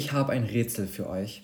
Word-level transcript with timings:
Ich 0.00 0.12
habe 0.12 0.32
ein 0.32 0.44
Rätsel 0.44 0.86
für 0.86 1.10
euch. 1.10 1.42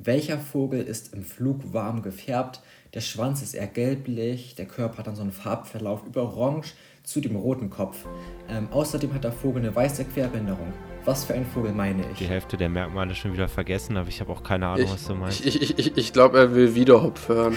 Welcher 0.00 0.36
Vogel 0.36 0.82
ist 0.82 1.14
im 1.14 1.22
Flug 1.22 1.72
warm 1.72 2.02
gefärbt? 2.02 2.60
Der 2.94 3.00
Schwanz 3.00 3.42
ist 3.42 3.54
eher 3.54 3.68
gelblich, 3.68 4.56
der 4.56 4.66
Körper 4.66 4.98
hat 4.98 5.06
dann 5.06 5.14
so 5.14 5.22
einen 5.22 5.30
Farbverlauf 5.30 6.04
über 6.04 6.24
orange 6.24 6.72
zu 7.04 7.20
dem 7.20 7.36
roten 7.36 7.70
Kopf. 7.70 8.04
Ähm, 8.48 8.66
außerdem 8.72 9.14
hat 9.14 9.22
der 9.22 9.30
Vogel 9.30 9.62
eine 9.62 9.76
weiße 9.76 10.04
Querbehinderung. 10.06 10.72
Was 11.04 11.24
für 11.24 11.34
ein 11.34 11.46
Vogel 11.46 11.70
meine 11.70 12.02
ich? 12.10 12.18
Die 12.18 12.26
Hälfte 12.26 12.56
der 12.56 12.68
Merkmale 12.68 13.14
schon 13.14 13.34
wieder 13.34 13.46
vergessen, 13.46 13.96
aber 13.96 14.08
ich 14.08 14.20
habe 14.20 14.32
auch 14.32 14.42
keine 14.42 14.66
Ahnung, 14.66 14.84
Ich, 14.86 14.92
was 14.92 15.06
du 15.06 15.14
meinst. 15.14 15.46
ich, 15.46 15.62
ich, 15.62 15.78
ich, 15.78 15.96
ich 15.96 16.12
glaube, 16.12 16.38
er 16.40 16.54
will 16.56 16.74
wieder 16.74 17.04
Hopf 17.04 17.28
hören. 17.28 17.56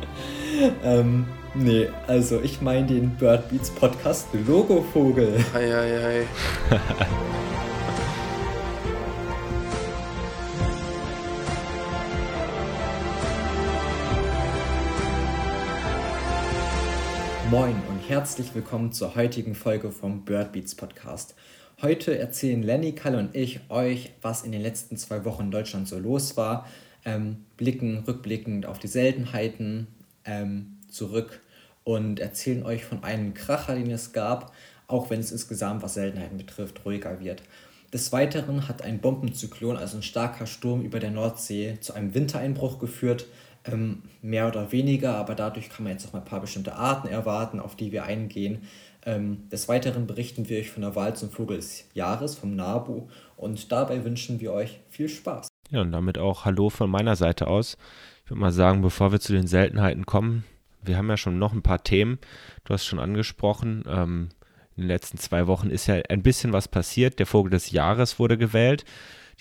ähm, 0.84 1.24
nee, 1.54 1.88
also 2.06 2.38
ich 2.42 2.60
meine 2.60 2.86
den 2.86 3.16
Bird 3.16 3.48
Beats 3.48 3.70
Podcast 3.70 4.28
Logovogel. 4.46 5.42
Eieiei. 5.54 6.26
Moin 17.50 17.76
und 17.90 18.08
herzlich 18.08 18.54
willkommen 18.54 18.92
zur 18.92 19.14
heutigen 19.16 19.54
Folge 19.54 19.90
vom 19.90 20.24
Bird 20.24 20.52
Beats 20.52 20.74
Podcast. 20.74 21.34
Heute 21.82 22.18
erzählen 22.18 22.62
Lenny, 22.62 22.92
Kalle 22.92 23.18
und 23.18 23.36
ich 23.36 23.60
euch, 23.68 24.12
was 24.22 24.42
in 24.44 24.52
den 24.52 24.62
letzten 24.62 24.96
zwei 24.96 25.24
Wochen 25.26 25.44
in 25.44 25.50
Deutschland 25.50 25.86
so 25.86 25.98
los 25.98 26.38
war, 26.38 26.66
ähm, 27.04 27.44
blicken 27.58 27.98
rückblickend 27.98 28.64
auf 28.64 28.78
die 28.78 28.88
Seltenheiten 28.88 29.88
ähm, 30.24 30.78
zurück 30.88 31.42
und 31.84 32.18
erzählen 32.18 32.64
euch 32.64 32.84
von 32.84 33.04
einem 33.04 33.34
Kracher, 33.34 33.74
den 33.74 33.90
es 33.90 34.12
gab, 34.12 34.52
auch 34.86 35.10
wenn 35.10 35.20
es 35.20 35.30
insgesamt, 35.30 35.82
was 35.82 35.94
Seltenheiten 35.94 36.38
betrifft, 36.38 36.84
ruhiger 36.86 37.20
wird. 37.20 37.42
Des 37.92 38.10
Weiteren 38.10 38.68
hat 38.68 38.82
ein 38.82 39.00
Bombenzyklon, 39.00 39.76
also 39.76 39.98
ein 39.98 40.02
starker 40.02 40.46
Sturm 40.46 40.82
über 40.82 40.98
der 40.98 41.10
Nordsee, 41.10 41.78
zu 41.80 41.92
einem 41.92 42.14
Wintereinbruch 42.14 42.78
geführt, 42.78 43.26
ähm, 43.64 44.02
mehr 44.22 44.48
oder 44.48 44.72
weniger, 44.72 45.16
aber 45.16 45.34
dadurch 45.34 45.70
kann 45.70 45.84
man 45.84 45.92
jetzt 45.92 46.06
auch 46.06 46.12
mal 46.12 46.20
ein 46.20 46.24
paar 46.24 46.40
bestimmte 46.40 46.74
Arten 46.74 47.08
erwarten, 47.08 47.60
auf 47.60 47.76
die 47.76 47.92
wir 47.92 48.04
eingehen. 48.04 48.62
Ähm, 49.06 49.48
des 49.50 49.68
Weiteren 49.68 50.06
berichten 50.06 50.48
wir 50.48 50.58
euch 50.58 50.70
von 50.70 50.82
der 50.82 50.96
Wahl 50.96 51.14
zum 51.16 51.30
Vogel 51.30 51.56
des 51.56 51.88
Jahres, 51.94 52.34
vom 52.34 52.54
NABU, 52.56 53.08
und 53.36 53.70
dabei 53.72 54.04
wünschen 54.04 54.40
wir 54.40 54.52
euch 54.52 54.80
viel 54.88 55.08
Spaß. 55.08 55.48
Ja, 55.70 55.80
und 55.80 55.92
damit 55.92 56.18
auch 56.18 56.44
Hallo 56.44 56.70
von 56.70 56.90
meiner 56.90 57.16
Seite 57.16 57.46
aus. 57.46 57.76
Ich 58.24 58.30
würde 58.30 58.40
mal 58.40 58.52
sagen, 58.52 58.82
bevor 58.82 59.12
wir 59.12 59.20
zu 59.20 59.32
den 59.32 59.46
Seltenheiten 59.46 60.06
kommen, 60.06 60.44
wir 60.82 60.96
haben 60.96 61.08
ja 61.08 61.16
schon 61.16 61.38
noch 61.38 61.52
ein 61.52 61.62
paar 61.62 61.82
Themen. 61.82 62.18
Du 62.64 62.74
hast 62.74 62.84
schon 62.84 62.98
angesprochen, 62.98 63.84
ähm, 63.86 64.28
in 64.76 64.82
den 64.82 64.88
letzten 64.88 65.18
zwei 65.18 65.46
Wochen 65.46 65.70
ist 65.70 65.86
ja 65.86 66.00
ein 66.08 66.22
bisschen 66.22 66.52
was 66.52 66.68
passiert. 66.68 67.18
Der 67.18 67.26
Vogel 67.26 67.50
des 67.50 67.70
Jahres 67.70 68.18
wurde 68.18 68.36
gewählt. 68.36 68.84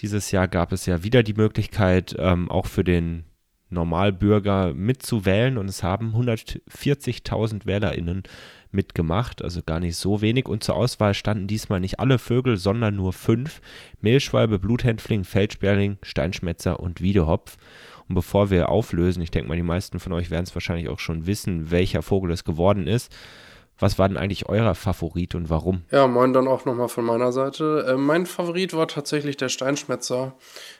Dieses 0.01 0.31
Jahr 0.31 0.47
gab 0.47 0.71
es 0.71 0.85
ja 0.85 1.03
wieder 1.03 1.23
die 1.23 1.33
Möglichkeit, 1.33 2.15
ähm, 2.19 2.49
auch 2.51 2.67
für 2.67 2.83
den 2.83 3.25
Normalbürger 3.73 4.73
mitzuwählen 4.73 5.57
und 5.57 5.67
es 5.67 5.83
haben 5.83 6.13
140.000 6.15 7.65
WählerInnen 7.65 8.23
mitgemacht, 8.71 9.43
also 9.43 9.61
gar 9.63 9.79
nicht 9.79 9.95
so 9.95 10.21
wenig. 10.21 10.47
Und 10.47 10.63
zur 10.63 10.75
Auswahl 10.75 11.13
standen 11.13 11.47
diesmal 11.47 11.79
nicht 11.79 11.99
alle 11.99 12.19
Vögel, 12.19 12.57
sondern 12.57 12.95
nur 12.95 13.13
fünf: 13.13 13.61
Mehlschwalbe, 14.01 14.59
Bluthänfling, 14.59 15.23
Feldsperling, 15.23 15.97
Steinschmätzer 16.01 16.79
und 16.79 17.01
Wiedehopf. 17.01 17.57
Und 18.07 18.15
bevor 18.15 18.49
wir 18.49 18.69
auflösen, 18.69 19.21
ich 19.21 19.31
denke 19.31 19.47
mal, 19.47 19.55
die 19.55 19.63
meisten 19.63 19.99
von 19.99 20.11
euch 20.13 20.29
werden 20.29 20.43
es 20.43 20.55
wahrscheinlich 20.55 20.89
auch 20.89 20.99
schon 20.99 21.25
wissen, 21.25 21.71
welcher 21.71 22.01
Vogel 22.01 22.31
es 22.31 22.43
geworden 22.43 22.87
ist. 22.87 23.15
Was 23.79 23.97
war 23.97 24.07
denn 24.07 24.17
eigentlich 24.17 24.47
euer 24.47 24.75
Favorit 24.75 25.35
und 25.35 25.49
warum? 25.49 25.81
Ja, 25.91 26.07
moin 26.07 26.31
dann 26.31 26.47
auch 26.47 26.65
nochmal 26.65 26.89
von 26.89 27.05
meiner 27.05 27.31
Seite. 27.31 27.85
Äh, 27.87 27.97
mein 27.97 28.25
Favorit 28.25 28.73
war 28.73 28.87
tatsächlich 28.87 29.35
der 29.35 29.49
Steinschmätzer. 29.49 30.33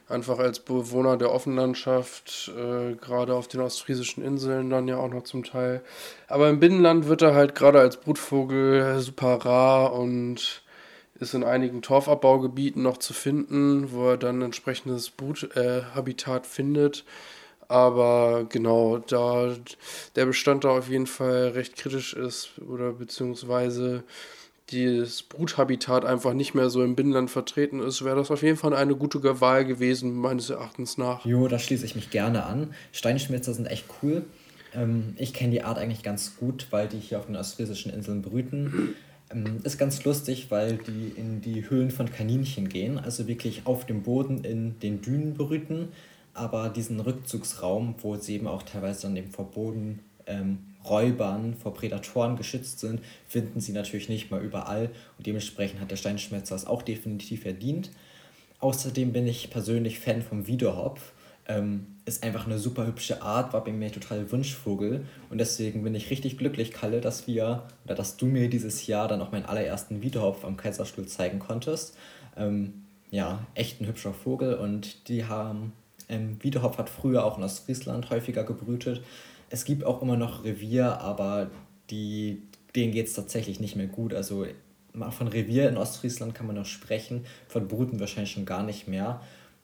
Einfach 0.08 0.38
als 0.38 0.60
Bewohner 0.60 1.18
der 1.18 1.32
Offenlandschaft, 1.32 2.52
äh, 2.56 2.94
gerade 2.96 3.34
auf 3.34 3.48
den 3.48 3.62
ostfriesischen 3.62 4.24
Inseln 4.24 4.70
dann 4.70 4.88
ja 4.88 4.98
auch 4.98 5.10
noch 5.10 5.24
zum 5.24 5.44
Teil. 5.44 5.82
Aber 6.28 6.50
im 6.50 6.60
Binnenland 6.60 7.08
wird 7.08 7.24
er 7.24 7.34
halt 7.34 7.56
gerade 7.56 7.80
als 7.80 7.98
Brutvogel 7.98 9.00
super 9.00 9.44
rar 9.44 9.94
und 9.94 10.64
ist 11.20 11.34
in 11.34 11.44
einigen 11.44 11.82
Torfabbaugebieten 11.82 12.84
noch 12.84 12.98
zu 12.98 13.14
finden, 13.14 13.92
wo 13.92 14.10
er 14.10 14.18
dann 14.18 14.42
entsprechendes 14.42 15.10
Bruthabitat 15.10 16.46
äh, 16.46 16.48
findet. 16.48 17.06
Aber 17.68 18.46
genau, 18.50 18.98
da 18.98 19.56
der 20.16 20.26
Bestand 20.26 20.64
da 20.64 20.70
auf 20.70 20.90
jeden 20.90 21.08
Fall 21.08 21.50
recht 21.50 21.76
kritisch 21.76 22.14
ist 22.14 22.60
oder 22.62 22.94
beziehungsweise 22.94 24.04
das 24.72 25.24
Bruthabitat 25.24 26.06
einfach 26.06 26.34
nicht 26.34 26.56
mehr 26.56 26.70
so 26.70 26.84
im 26.84 26.96
Binnenland 26.96 27.30
vertreten 27.30 27.80
ist, 27.82 28.04
wäre 28.04 28.16
das 28.16 28.32
auf 28.32 28.44
jeden 28.44 28.58
Fall 28.58 28.74
eine 28.74 28.96
gute 28.96 29.42
Wahl 29.42 29.66
gewesen, 29.66 30.16
meines 30.16 30.50
Erachtens 30.50 30.98
nach. 30.98 31.26
Jo, 31.26 31.48
da 31.48 31.60
schließe 31.60 31.86
ich 31.86 31.96
mich 31.96 32.10
gerne 32.10 32.46
an. 32.46 32.74
Steinschmätzer 32.92 33.54
sind 33.54 33.66
echt 33.68 33.86
cool. 34.02 34.24
Ähm, 34.74 35.16
ich 35.18 35.34
kenne 35.34 35.52
die 35.52 35.64
Art 35.64 35.78
eigentlich 35.78 36.04
ganz 36.04 36.38
gut, 36.38 36.68
weil 36.72 36.88
die 36.88 37.00
hier 37.00 37.20
auf 37.20 37.26
den 37.26 37.36
ostfriesischen 37.36 37.94
Inseln 37.94 38.22
brüten. 38.22 38.96
Ähm, 39.32 39.60
ist 39.64 39.78
ganz 39.78 40.04
lustig, 40.06 40.48
weil 40.50 40.78
die 40.78 41.14
in 41.16 41.42
die 41.42 41.70
Höhlen 41.70 41.92
von 41.92 42.12
Kaninchen 42.12 42.70
gehen, 42.70 42.98
also 42.98 43.28
wirklich 43.28 43.64
auf 43.66 43.86
dem 43.86 44.04
Boden 44.04 44.44
in 44.44 44.80
den 44.80 45.02
Dünen 45.02 45.34
brüten 45.34 45.90
aber 46.34 46.70
diesen 46.70 47.00
Rückzugsraum, 47.00 47.96
wo 48.00 48.16
sie 48.16 48.36
eben 48.36 48.48
auch 48.48 48.64
teilweise 48.64 49.04
dann 49.04 49.18
eben 49.18 49.30
vor 49.30 49.52
Boden 49.52 50.00
ähm, 50.26 50.60
Räubern, 50.86 51.56
vor 51.56 51.74
Prädatoren 51.74 52.36
geschützt 52.36 52.80
sind, 52.80 53.02
finden 53.28 53.62
sie 53.62 53.72
natürlich 53.72 54.10
nicht 54.10 54.32
mal 54.32 54.42
überall 54.42 54.90
und 55.18 55.28
dementsprechend 55.28 55.80
hat 55.80 55.92
der 55.92 55.96
Steinschmetzer 55.96 56.56
es 56.56 56.68
auch 56.68 56.82
definitiv 56.82 57.44
verdient. 57.44 57.92
Außerdem 58.60 59.14
bin 59.14 59.28
ich 59.28 59.50
persönlich 59.50 60.00
Fan 60.00 60.22
vom 60.22 60.48
Wiederhopf. 60.48 61.14
Ähm, 61.46 61.88
ist 62.06 62.24
einfach 62.24 62.46
eine 62.46 62.58
super 62.58 62.88
hübsche 62.88 63.22
Art, 63.22 63.52
war 63.52 63.64
bei 63.64 63.74
mir 63.74 63.92
total 63.92 64.32
Wunschvogel 64.32 65.06
und 65.30 65.38
deswegen 65.38 65.84
bin 65.84 65.94
ich 65.94 66.10
richtig 66.10 66.38
glücklich, 66.38 66.72
Kalle, 66.72 67.02
dass 67.02 67.28
wir 67.28 67.64
oder 67.84 67.96
dass 67.96 68.16
du 68.16 68.26
mir 68.26 68.50
dieses 68.50 68.88
Jahr 68.88 69.10
dann 69.10 69.22
auch 69.22 69.34
meinen 69.34 69.46
allerersten 69.46 70.02
Wiederhopf 70.02 70.46
am 70.46 70.56
Kaiserstuhl 70.56 71.06
zeigen 71.06 71.40
konntest. 71.40 71.98
Ähm, 72.38 72.86
ja, 73.12 73.46
echt 73.56 73.82
ein 73.82 73.88
hübscher 73.88 74.14
Vogel 74.14 74.56
und 74.56 75.10
die 75.10 75.26
haben 75.26 75.74
ähm, 76.10 76.38
Wiedehopf 76.42 76.78
hat 76.78 76.90
früher 76.90 77.26
auch 77.26 77.38
in 77.38 77.44
Ostfriesland 77.44 78.10
häufiger 78.10 78.44
gebrütet. 78.44 79.02
Es 79.50 79.66
gibt 79.66 79.84
auch 79.84 80.02
immer 80.02 80.18
noch 80.18 80.44
Revier, 80.44 81.00
aber 81.00 81.50
die, 81.90 82.42
denen 82.76 82.92
geht 82.92 83.08
es 83.08 83.14
tatsächlich 83.14 83.60
nicht 83.60 83.76
mehr 83.76 83.88
gut. 83.88 84.14
Also 84.14 84.46
von 85.12 85.28
Revier 85.28 85.70
in 85.70 85.78
Ostfriesland 85.78 86.36
kann 86.36 86.48
man 86.48 86.56
noch 86.56 86.66
sprechen, 86.66 87.26
von 87.48 87.68
Bruten 87.68 88.00
wahrscheinlich 88.00 88.32
schon 88.32 88.46
gar 88.46 88.64
nicht 88.64 88.88
mehr. 88.88 89.22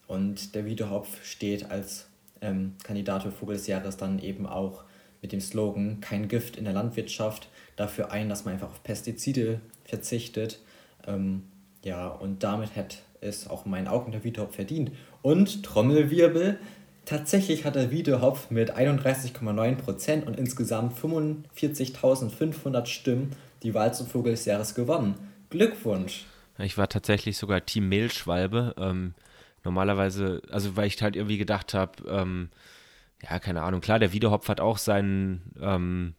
Und 0.08 0.56
der 0.56 0.66
Wiedehopf 0.66 1.24
steht 1.24 1.70
als 1.70 2.08
ähm, 2.42 2.76
Kandidat 2.84 3.24
für 3.24 3.32
Vogel 3.32 3.56
des 3.56 3.68
Jahres 3.68 3.98
dann 3.98 4.20
eben 4.20 4.48
auch 4.48 4.84
mit 5.22 5.32
dem 5.32 5.42
Slogan 5.42 6.00
Kein 6.02 6.28
Gift 6.28 6.56
in 6.56 6.64
der 6.64 6.74
Landwirtschaft 6.74 7.50
dafür 7.76 8.12
ein, 8.12 8.30
dass 8.30 8.46
man 8.46 8.56
einfach 8.56 8.70
auf 8.70 8.84
Pestizide 8.84 9.60
verzichtet. 9.86 10.60
Ähm, 11.06 11.44
ja, 11.84 12.08
und 12.08 12.44
damit 12.44 12.76
hat 12.76 13.04
es 13.22 13.48
auch 13.48 13.66
in 13.66 13.72
meinen 13.72 13.88
Augen 13.88 14.12
der 14.12 14.24
Wiedehopf 14.24 14.56
verdient. 14.56 14.92
Und 15.22 15.64
Trommelwirbel, 15.64 16.60
tatsächlich 17.06 17.66
hat 17.66 17.76
der 17.76 17.92
Wiedehopf 17.92 18.50
mit 18.52 18.76
31,9% 18.76 20.24
und 20.26 20.38
insgesamt 20.38 20.98
45.500 20.98 22.86
Stimmen 22.86 23.32
die 23.64 23.74
Wahl 23.74 23.94
zum 23.94 24.08
Vogel 24.08 24.32
des 24.32 24.46
Jahres 24.46 24.76
gewonnen. 24.76 25.16
Glückwunsch! 25.50 26.26
Ich 26.58 26.78
war 26.78 26.90
tatsächlich 26.90 27.38
sogar 27.38 27.66
Team 27.66 27.90
Mehlschwalbe. 27.90 28.76
Ähm, 28.78 29.14
normalerweise, 29.64 30.42
also 30.50 30.76
weil 30.76 30.88
ich 30.88 31.02
halt 31.02 31.16
irgendwie 31.16 31.38
gedacht 31.38 31.74
habe, 31.74 32.04
ähm, 32.08 32.50
ja, 33.22 33.40
keine 33.40 33.64
Ahnung, 33.64 33.82
klar, 33.82 34.00
der 34.00 34.14
Wiedehopf 34.14 34.48
hat 34.48 34.62
auch 34.62 34.78
seinen 34.78 35.42
ähm, 35.62 36.16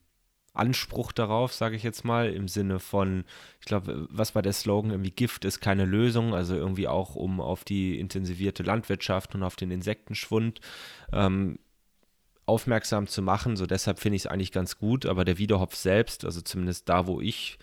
Anspruch 0.53 1.13
darauf, 1.13 1.53
sage 1.53 1.77
ich 1.77 1.83
jetzt 1.83 2.05
mal, 2.05 2.31
im 2.31 2.49
Sinne 2.49 2.81
von, 2.81 3.25
ich 3.61 3.67
glaube, 3.67 4.09
was 4.11 4.35
war 4.35 4.43
der 4.43 4.53
Slogan? 4.53 4.91
Irgendwie 4.91 5.13
Gift 5.13 5.45
ist 5.45 5.61
keine 5.61 5.85
Lösung, 5.85 6.35
also 6.35 6.55
irgendwie 6.55 6.89
auch 6.89 7.15
um 7.15 7.41
auf 7.41 7.65
die 7.65 7.99
intensivierte 7.99 8.63
Landwirtschaft 8.63 9.35
und 9.35 9.43
auf 9.43 9.57
den 9.57 9.71
Insektenschwund 9.71 10.61
ähm, 11.13 11.59
aufmerksam 12.47 13.07
zu 13.07 13.23
machen. 13.23 13.57
So 13.57 13.67
deshalb 13.67 14.01
finde 14.01 14.17
ich 14.17 14.23
es 14.23 14.27
eigentlich 14.27 14.53
ganz 14.53 14.79
gut, 14.79 15.07
aber 15.07 15.25
der 15.25 15.39
Wiederhopf 15.39 15.77
selbst, 15.77 16.25
also 16.25 16.41
zumindest 16.41 16.89
da, 16.89 17.07
wo 17.07 17.21
ich 17.21 17.59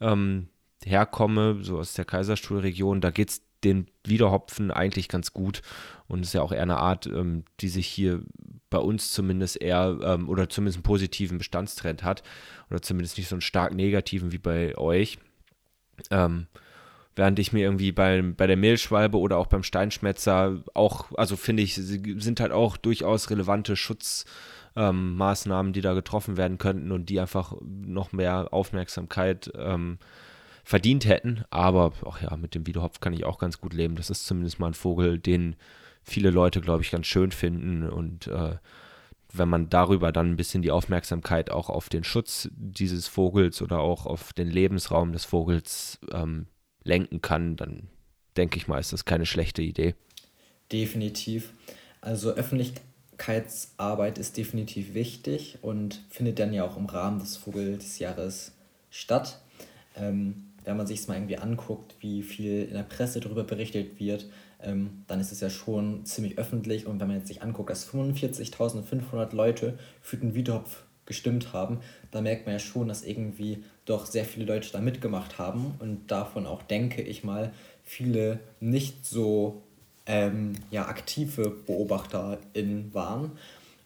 ähm, 0.00 0.48
herkomme, 0.84 1.58
so 1.62 1.78
aus 1.78 1.94
der 1.94 2.04
Kaiserstuhlregion, 2.04 3.00
da 3.00 3.10
geht 3.10 3.30
es 3.30 3.42
den 3.64 3.86
Wiederhopfen 4.04 4.70
eigentlich 4.70 5.08
ganz 5.08 5.32
gut 5.32 5.62
und 6.08 6.22
ist 6.22 6.34
ja 6.34 6.42
auch 6.42 6.52
eher 6.52 6.62
eine 6.62 6.78
Art, 6.78 7.06
ähm, 7.06 7.44
die 7.60 7.68
sich 7.68 7.86
hier 7.86 8.22
bei 8.70 8.78
uns 8.78 9.12
zumindest 9.12 9.60
eher 9.60 9.98
ähm, 10.02 10.28
oder 10.28 10.48
zumindest 10.48 10.78
einen 10.78 10.84
positiven 10.84 11.38
Bestandstrend 11.38 12.02
hat 12.02 12.22
oder 12.70 12.80
zumindest 12.82 13.18
nicht 13.18 13.28
so 13.28 13.34
einen 13.34 13.42
stark 13.42 13.74
negativen 13.74 14.32
wie 14.32 14.38
bei 14.38 14.76
euch. 14.78 15.18
Ähm, 16.10 16.46
während 17.16 17.38
ich 17.38 17.52
mir 17.52 17.64
irgendwie 17.64 17.92
bei, 17.92 18.22
bei 18.22 18.46
der 18.46 18.56
Mehlschwalbe 18.56 19.18
oder 19.18 19.36
auch 19.36 19.48
beim 19.48 19.62
Steinschmetzer 19.62 20.62
auch, 20.74 21.12
also 21.16 21.36
finde 21.36 21.62
ich, 21.62 21.74
sind 21.74 22.40
halt 22.40 22.52
auch 22.52 22.76
durchaus 22.76 23.30
relevante 23.30 23.76
Schutzmaßnahmen, 23.76 25.70
ähm, 25.70 25.72
die 25.72 25.80
da 25.80 25.92
getroffen 25.94 26.36
werden 26.36 26.58
könnten 26.58 26.92
und 26.92 27.10
die 27.10 27.20
einfach 27.20 27.54
noch 27.60 28.12
mehr 28.12 28.48
Aufmerksamkeit 28.52 29.52
ähm, 29.54 29.98
verdient 30.70 31.04
hätten. 31.04 31.44
Aber 31.50 31.92
ach 32.06 32.22
ja, 32.22 32.36
mit 32.36 32.54
dem 32.54 32.64
Wiedehopf 32.64 33.00
kann 33.00 33.12
ich 33.12 33.24
auch 33.24 33.38
ganz 33.38 33.60
gut 33.60 33.74
leben. 33.74 33.96
Das 33.96 34.08
ist 34.08 34.24
zumindest 34.24 34.60
mal 34.60 34.68
ein 34.68 34.74
Vogel, 34.74 35.18
den 35.18 35.56
viele 36.04 36.30
Leute, 36.30 36.60
glaube 36.60 36.84
ich, 36.84 36.92
ganz 36.92 37.08
schön 37.08 37.32
finden. 37.32 37.90
Und 37.90 38.28
äh, 38.28 38.54
wenn 39.32 39.48
man 39.48 39.68
darüber 39.68 40.12
dann 40.12 40.30
ein 40.30 40.36
bisschen 40.36 40.62
die 40.62 40.70
Aufmerksamkeit 40.70 41.50
auch 41.50 41.70
auf 41.70 41.88
den 41.88 42.04
Schutz 42.04 42.48
dieses 42.52 43.08
Vogels 43.08 43.62
oder 43.62 43.80
auch 43.80 44.06
auf 44.06 44.32
den 44.32 44.46
Lebensraum 44.46 45.10
des 45.12 45.24
Vogels 45.24 45.98
ähm, 46.12 46.46
lenken 46.84 47.20
kann, 47.20 47.56
dann 47.56 47.88
denke 48.36 48.56
ich 48.56 48.68
mal, 48.68 48.78
ist 48.78 48.92
das 48.92 49.04
keine 49.04 49.26
schlechte 49.26 49.62
Idee. 49.62 49.96
Definitiv. 50.70 51.52
Also 52.00 52.30
Öffentlichkeitsarbeit 52.30 54.18
ist 54.18 54.36
definitiv 54.36 54.94
wichtig 54.94 55.58
und 55.62 56.00
findet 56.10 56.38
dann 56.38 56.52
ja 56.52 56.64
auch 56.64 56.76
im 56.76 56.86
Rahmen 56.86 57.18
des 57.18 57.36
Vogel 57.36 57.76
des 57.76 57.98
Jahres 57.98 58.52
statt. 58.88 59.40
Ähm, 59.96 60.49
wenn 60.64 60.76
man 60.76 60.86
sich 60.86 61.00
es 61.00 61.08
mal 61.08 61.14
irgendwie 61.14 61.38
anguckt, 61.38 61.94
wie 62.00 62.22
viel 62.22 62.64
in 62.64 62.74
der 62.74 62.82
Presse 62.82 63.20
darüber 63.20 63.44
berichtet 63.44 63.98
wird, 63.98 64.26
ähm, 64.62 65.04
dann 65.06 65.20
ist 65.20 65.32
es 65.32 65.40
ja 65.40 65.50
schon 65.50 66.04
ziemlich 66.04 66.38
öffentlich. 66.38 66.86
Und 66.86 67.00
wenn 67.00 67.08
man 67.08 67.16
jetzt 67.18 67.28
sich 67.28 67.42
anguckt, 67.42 67.70
dass 67.70 67.88
45.500 67.88 69.34
Leute 69.34 69.78
für 70.02 70.16
den 70.16 70.34
Wiedehopf 70.34 70.84
gestimmt 71.06 71.52
haben, 71.52 71.80
da 72.10 72.20
merkt 72.20 72.46
man 72.46 72.54
ja 72.54 72.58
schon, 72.58 72.88
dass 72.88 73.02
irgendwie 73.02 73.64
doch 73.84 74.06
sehr 74.06 74.24
viele 74.24 74.44
Leute 74.44 74.70
da 74.70 74.80
mitgemacht 74.80 75.38
haben 75.38 75.74
und 75.80 76.10
davon 76.10 76.46
auch, 76.46 76.62
denke 76.62 77.02
ich 77.02 77.24
mal, 77.24 77.52
viele 77.82 78.38
nicht 78.60 79.04
so 79.04 79.62
ähm, 80.06 80.52
ja, 80.70 80.86
aktive 80.86 81.50
BeobachterInnen 81.50 82.94
waren. 82.94 83.32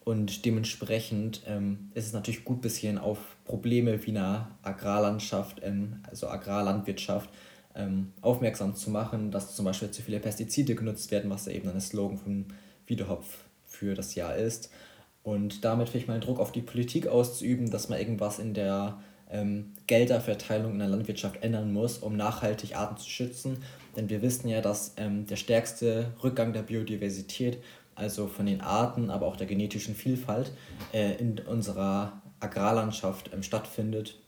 Und 0.05 0.45
dementsprechend 0.45 1.43
ähm, 1.47 1.91
ist 1.95 2.07
es 2.07 2.13
natürlich 2.13 2.45
gut, 2.45 2.59
ein 2.59 2.63
bisschen 2.63 2.99
auf 2.99 3.34
Probleme 3.45 4.05
wie 4.07 4.11
eine 4.11 4.49
Agrarlandschaft, 4.63 5.61
ähm, 5.63 6.03
also 6.09 6.29
Agrarlandwirtschaft, 6.29 7.31
ähm, 7.75 8.13
aufmerksam 8.21 8.75
zu 8.75 8.91
machen, 8.91 9.31
dass 9.31 9.55
zum 9.55 9.65
Beispiel 9.65 9.91
zu 9.91 10.03
viele 10.03 10.21
Pestizide 10.21 10.75
genutzt 10.75 11.11
werden, 11.11 11.31
was 11.31 11.47
ja 11.47 11.53
eben 11.53 11.69
ein 11.69 11.81
Slogan 11.81 12.19
von 12.19 12.47
Wiedehopf 12.87 13.45
für 13.65 13.95
das 13.95 14.15
Jahr 14.15 14.37
ist. 14.37 14.71
Und 15.23 15.65
damit 15.65 15.89
vielleicht 15.89 16.09
mal 16.09 16.21
Druck 16.21 16.39
auf 16.39 16.53
die 16.53 16.61
Politik 16.61 17.07
auszuüben, 17.07 17.71
dass 17.71 17.89
man 17.89 17.99
irgendwas 17.99 18.39
in 18.39 18.55
der 18.55 18.99
ähm, 19.31 19.73
Gelderverteilung 19.87 20.73
in 20.73 20.79
der 20.79 20.89
Landwirtschaft 20.89 21.43
ändern 21.43 21.73
muss, 21.73 21.99
um 21.99 22.17
nachhaltig 22.17 22.77
Arten 22.77 22.99
zu 22.99 23.09
schützen. 23.09 23.59
Denn 23.97 24.09
wir 24.09 24.23
wissen 24.23 24.49
ja, 24.49 24.61
dass 24.61 24.95
ähm, 24.97 25.27
der 25.27 25.37
stärkste 25.37 26.13
Rückgang 26.23 26.53
der 26.53 26.63
Biodiversität, 26.63 27.59
also 27.95 28.27
von 28.27 28.47
den 28.47 28.61
Arten, 28.61 29.11
aber 29.11 29.27
auch 29.27 29.37
der 29.37 29.47
genetischen 29.47 29.95
Vielfalt, 29.95 30.53
äh, 30.93 31.15
in 31.15 31.39
unserer 31.39 32.21
Agrarlandschaft 32.45 33.31
ähm, 33.33 33.43
stattfindet. 33.43 34.19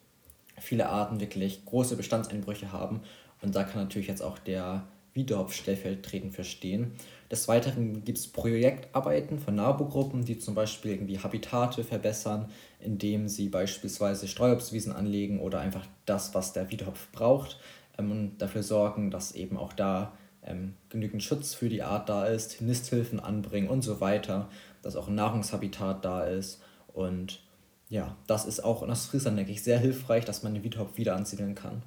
Viele 0.58 0.88
Arten 0.88 1.20
wirklich 1.20 1.64
große 1.64 1.96
Bestandseinbrüche 1.96 2.72
haben 2.72 3.00
und 3.42 3.54
da 3.54 3.64
kann 3.64 3.82
natürlich 3.82 4.08
jetzt 4.08 4.22
auch 4.22 4.38
der 4.38 4.86
Wiedorf 5.16 5.54
stellvertretend 5.54 6.34
verstehen. 6.34 6.92
Des 7.30 7.48
Weiteren 7.48 8.04
gibt 8.04 8.18
es 8.18 8.28
Projektarbeiten 8.28 9.38
von 9.38 9.54
NABU-Gruppen, 9.56 10.24
die 10.24 10.38
zum 10.38 10.54
Beispiel 10.54 10.92
irgendwie 10.92 11.18
Habitate 11.18 11.84
verbessern, 11.84 12.50
indem 12.80 13.28
sie 13.28 13.48
beispielsweise 13.48 14.28
Streuobstwiesen 14.28 14.92
anlegen 14.92 15.40
oder 15.40 15.60
einfach 15.60 15.86
das, 16.04 16.34
was 16.34 16.52
der 16.52 16.70
Wiedehopf 16.70 17.08
braucht, 17.12 17.58
ähm, 17.98 18.10
und 18.10 18.38
dafür 18.38 18.62
sorgen, 18.62 19.10
dass 19.10 19.32
eben 19.32 19.56
auch 19.56 19.72
da 19.72 20.12
ähm, 20.42 20.74
genügend 20.90 21.22
Schutz 21.22 21.54
für 21.54 21.68
die 21.68 21.82
Art 21.82 22.08
da 22.08 22.26
ist, 22.26 22.60
Nisthilfen 22.60 23.18
anbringen 23.18 23.68
und 23.68 23.82
so 23.82 24.00
weiter, 24.00 24.48
dass 24.82 24.96
auch 24.96 25.08
ein 25.08 25.14
Nahrungshabitat 25.14 26.04
da 26.04 26.24
ist. 26.24 26.62
Und 26.92 27.40
ja, 27.88 28.16
das 28.26 28.46
ist 28.46 28.60
auch 28.60 28.82
in 28.82 28.90
Ostfriesland, 28.90 29.38
denke 29.38 29.52
ich, 29.52 29.62
sehr 29.62 29.78
hilfreich, 29.78 30.24
dass 30.24 30.42
man 30.42 30.54
den 30.54 30.64
Wiedehopf 30.64 30.96
wieder 30.96 31.16
ansiedeln 31.16 31.54
kann. 31.54 31.82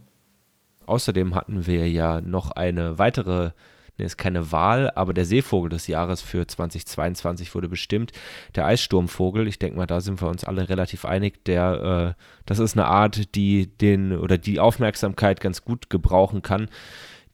Außerdem 0.86 1.36
hatten 1.36 1.68
wir 1.68 1.90
ja 1.90 2.22
noch 2.22 2.52
eine 2.52 2.98
weitere 2.98 3.52
Ne, 4.00 4.06
ist 4.06 4.18
keine 4.18 4.52
Wahl, 4.52 4.90
aber 4.96 5.14
der 5.14 5.26
Seevogel 5.26 5.70
des 5.70 5.88
Jahres 5.88 6.22
für 6.22 6.48
2022 6.48 7.54
wurde 7.54 7.68
bestimmt. 7.68 8.14
Der 8.56 8.66
Eissturmvogel, 8.66 9.46
ich 9.48 9.60
denke 9.60 9.78
mal, 9.78 9.88
da 9.88 10.00
sind 10.00 10.22
wir 10.22 10.30
uns 10.30 10.46
alle 10.46 10.70
relativ 10.70 11.04
einig, 11.04 11.44
der, 11.44 12.16
äh, 12.18 12.24
das 12.46 12.60
ist 12.60 12.78
eine 12.78 12.86
Art, 12.88 13.36
die 13.36 13.68
den 13.68 14.18
oder 14.18 14.38
die 14.38 14.60
Aufmerksamkeit 14.62 15.42
ganz 15.42 15.66
gut 15.66 15.90
gebrauchen 15.90 16.42
kann, 16.42 16.70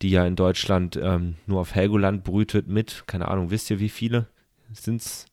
die 0.01 0.09
ja 0.09 0.25
in 0.25 0.35
Deutschland 0.35 0.99
ähm, 1.01 1.35
nur 1.45 1.61
auf 1.61 1.75
Helgoland 1.75 2.23
brütet 2.23 2.67
mit, 2.67 3.03
keine 3.05 3.27
Ahnung, 3.27 3.51
wisst 3.51 3.69
ihr 3.69 3.79
wie 3.79 3.89
viele? 3.89 4.27
Sind 4.73 5.01
es 5.01 5.27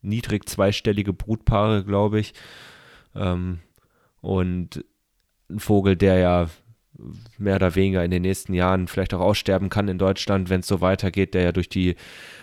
niedrig 0.00 0.48
zweistellige 0.48 1.12
Brutpaare, 1.12 1.84
glaube 1.84 2.18
ich. 2.18 2.32
Ähm, 3.18 3.58
und 4.20 4.84
ein 5.50 5.60
Vogel, 5.60 5.96
der 5.96 6.18
ja 6.18 6.46
mehr 7.38 7.56
oder 7.56 7.74
weniger 7.74 8.04
in 8.04 8.10
den 8.10 8.22
nächsten 8.22 8.54
Jahren 8.54 8.88
vielleicht 8.88 9.14
auch 9.14 9.20
aussterben 9.20 9.68
kann 9.68 9.88
in 9.88 9.98
Deutschland, 9.98 10.50
wenn 10.50 10.60
es 10.60 10.66
so 10.66 10.80
weitergeht, 10.80 11.34
der 11.34 11.42
ja 11.42 11.52
durch 11.52 11.68
die 11.68 11.94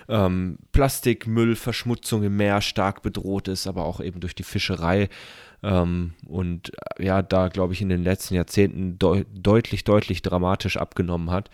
ähm, 0.07 0.57
Plastikmüllverschmutzung 0.72 2.24
im 2.24 2.38
Meer 2.38 2.62
stark 2.62 3.01
bedroht 3.01 3.48
ist, 3.48 3.68
aber 3.68 3.86
auch 3.86 4.00
eben 4.00 4.22
durch 4.22 4.36
die 4.36 4.44
Fischerei. 4.44 5.10
Ähm, 5.62 6.13
und 6.25 6.72
äh, 6.98 7.06
ja, 7.06 7.22
da 7.22 7.50
glaube 7.50 7.74
ich 7.74 7.81
in 7.81 7.89
den 7.89 8.04
letzten 8.04 8.36
Jahrzehnten 8.36 8.98
de 8.98 9.25
deutlich, 9.33 9.83
deutlich 9.83 10.22
dramatisch 10.22 10.77
abgenommen 10.77 11.31
hat. 11.31 11.50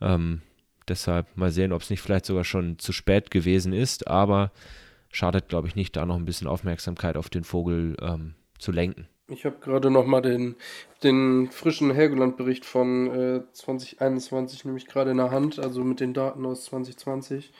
Ähm, 0.00 0.42
deshalb 0.86 1.36
mal 1.36 1.50
sehen, 1.50 1.72
ob 1.72 1.82
es 1.82 1.90
nicht 1.90 2.02
vielleicht 2.02 2.26
sogar 2.26 2.44
schon 2.44 2.78
zu 2.78 2.92
spät 2.92 3.32
gewesen 3.32 3.72
ist, 3.72 4.06
aber 4.06 4.52
schadet, 5.10 5.48
glaube 5.48 5.66
ich, 5.66 5.74
nicht, 5.74 5.96
da 5.96 6.06
noch 6.06 6.16
ein 6.16 6.24
bisschen 6.24 6.46
Aufmerksamkeit 6.46 7.16
auf 7.16 7.30
den 7.30 7.42
Vogel 7.42 7.96
ähm, 8.00 8.34
zu 8.58 8.72
lenken. 8.72 9.08
Ich 9.30 9.44
habe 9.44 9.56
gerade 9.60 9.90
noch 9.90 10.06
mal 10.06 10.22
den, 10.22 10.56
den 11.02 11.50
frischen 11.50 11.90
Helgoland-Bericht 11.90 12.64
von 12.64 13.06
äh, 13.08 13.52
2021 13.52 14.64
nämlich 14.64 14.86
gerade 14.86 15.10
in 15.10 15.18
der 15.18 15.30
Hand, 15.30 15.58
also 15.58 15.84
mit 15.84 16.00
den 16.00 16.14
Daten 16.14 16.46
aus 16.46 16.64
2020. 16.64 17.52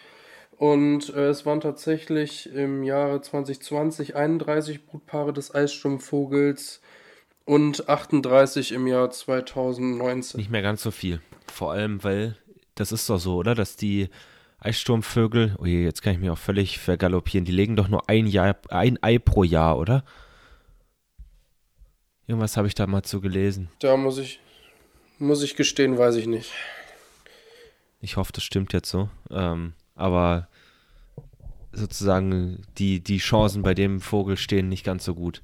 Und 0.56 1.14
äh, 1.14 1.28
es 1.28 1.46
waren 1.46 1.60
tatsächlich 1.60 2.52
im 2.52 2.82
Jahre 2.82 3.20
2020 3.20 4.16
31 4.16 4.86
Brutpaare 4.86 5.32
des 5.32 5.54
Eissturmvogels 5.54 6.80
und 7.44 7.88
38 7.88 8.72
im 8.72 8.86
Jahr 8.86 9.10
2019. 9.10 10.38
Nicht 10.38 10.50
mehr 10.50 10.62
ganz 10.62 10.82
so 10.82 10.90
viel. 10.90 11.20
Vor 11.52 11.72
allem, 11.72 12.02
weil 12.02 12.36
das 12.74 12.92
ist 12.92 13.08
doch 13.08 13.18
so, 13.18 13.36
oder? 13.36 13.54
Dass 13.54 13.76
die 13.76 14.08
Eissturmvögel, 14.58 15.56
oh 15.58 15.64
je, 15.64 15.84
jetzt 15.84 16.02
kann 16.02 16.14
ich 16.14 16.18
mich 16.18 16.30
auch 16.30 16.38
völlig 16.38 16.78
vergaloppieren, 16.78 17.44
die 17.44 17.52
legen 17.52 17.76
doch 17.76 17.88
nur 17.88 18.08
ein, 18.08 18.26
Jahr, 18.26 18.56
ein 18.70 18.98
Ei 19.02 19.18
pro 19.18 19.44
Jahr, 19.44 19.78
oder? 19.78 20.02
Irgendwas 22.28 22.58
habe 22.58 22.68
ich 22.68 22.74
da 22.74 22.86
mal 22.86 23.02
zu 23.02 23.22
gelesen. 23.22 23.70
Da 23.78 23.96
muss 23.96 24.18
ich, 24.18 24.38
muss 25.18 25.42
ich 25.42 25.56
gestehen, 25.56 25.96
weiß 25.96 26.16
ich 26.16 26.26
nicht. 26.26 26.52
Ich 28.02 28.18
hoffe, 28.18 28.32
das 28.32 28.44
stimmt 28.44 28.74
jetzt 28.74 28.90
so. 28.90 29.08
Ähm, 29.30 29.72
aber 29.94 30.46
sozusagen 31.72 32.62
die, 32.76 33.00
die 33.00 33.16
Chancen 33.16 33.62
bei 33.62 33.72
dem 33.72 34.00
Vogel 34.00 34.36
stehen 34.36 34.68
nicht 34.68 34.84
ganz 34.84 35.06
so 35.06 35.14
gut. 35.14 35.42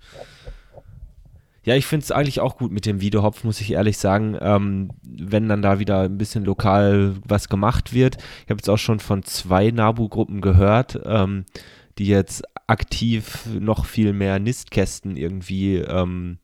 Ja, 1.65 1.75
ich 1.75 1.87
finde 1.87 2.05
es 2.05 2.13
eigentlich 2.13 2.41
auch 2.41 2.59
gut 2.59 2.71
mit 2.71 2.85
dem 2.85 3.01
Wiedehopf, 3.01 3.45
muss 3.45 3.63
ich 3.63 3.73
ehrlich 3.73 3.97
sagen. 3.97 4.37
Ähm, 4.39 4.91
wenn 5.03 5.49
dann 5.49 5.63
da 5.63 5.79
wieder 5.79 6.03
ein 6.03 6.19
bisschen 6.19 6.45
lokal 6.45 7.17
was 7.27 7.49
gemacht 7.49 7.95
wird. 7.95 8.19
Ich 8.45 8.51
habe 8.51 8.59
jetzt 8.59 8.69
auch 8.69 8.77
schon 8.77 9.01
von 9.01 9.23
zwei 9.23 9.71
Nabu-Gruppen 9.71 10.43
gehört, 10.43 11.01
ähm, 11.07 11.47
die 11.97 12.09
jetzt 12.09 12.45
aktiv 12.67 13.47
noch 13.59 13.87
viel 13.87 14.13
mehr 14.13 14.39
Nistkästen 14.39 15.17
irgendwie 15.17 15.77
ähm, 15.77 16.39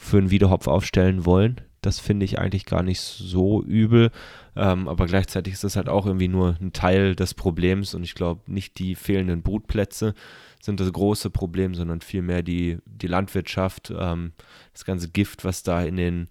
für 0.00 0.16
einen 0.16 0.30
Wiedehopf 0.30 0.66
aufstellen 0.66 1.26
wollen. 1.26 1.60
Das 1.82 2.00
finde 2.00 2.24
ich 2.24 2.38
eigentlich 2.38 2.64
gar 2.64 2.82
nicht 2.82 3.00
so 3.00 3.62
übel. 3.62 4.10
Ähm, 4.56 4.88
aber 4.88 5.06
gleichzeitig 5.06 5.52
ist 5.52 5.62
das 5.62 5.76
halt 5.76 5.90
auch 5.90 6.06
irgendwie 6.06 6.28
nur 6.28 6.56
ein 6.60 6.72
Teil 6.72 7.14
des 7.14 7.34
Problems 7.34 7.94
und 7.94 8.02
ich 8.02 8.14
glaube 8.14 8.40
nicht 8.50 8.78
die 8.78 8.94
fehlenden 8.94 9.42
Brutplätze 9.42 10.14
sind 10.60 10.80
das 10.80 10.92
große 10.92 11.30
Problem, 11.30 11.74
sondern 11.74 12.00
vielmehr 12.00 12.42
die, 12.42 12.78
die 12.86 13.06
Landwirtschaft, 13.06 13.92
ähm, 13.96 14.32
das 14.72 14.84
ganze 14.84 15.10
Gift, 15.10 15.44
was 15.44 15.62
da 15.62 15.82
in 15.82 15.96
den 15.96 16.28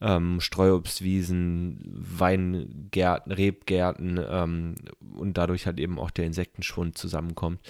ähm, 0.00 0.40
Streuobstwiesen, 0.40 1.80
Weingärten, 1.86 3.32
Rebgärten 3.32 4.20
ähm, 4.30 4.74
und 5.16 5.38
dadurch 5.38 5.66
halt 5.66 5.80
eben 5.80 5.98
auch 5.98 6.10
der 6.10 6.26
Insektenschwund 6.26 6.98
zusammenkommt. 6.98 7.60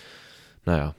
Naja, 0.64 0.96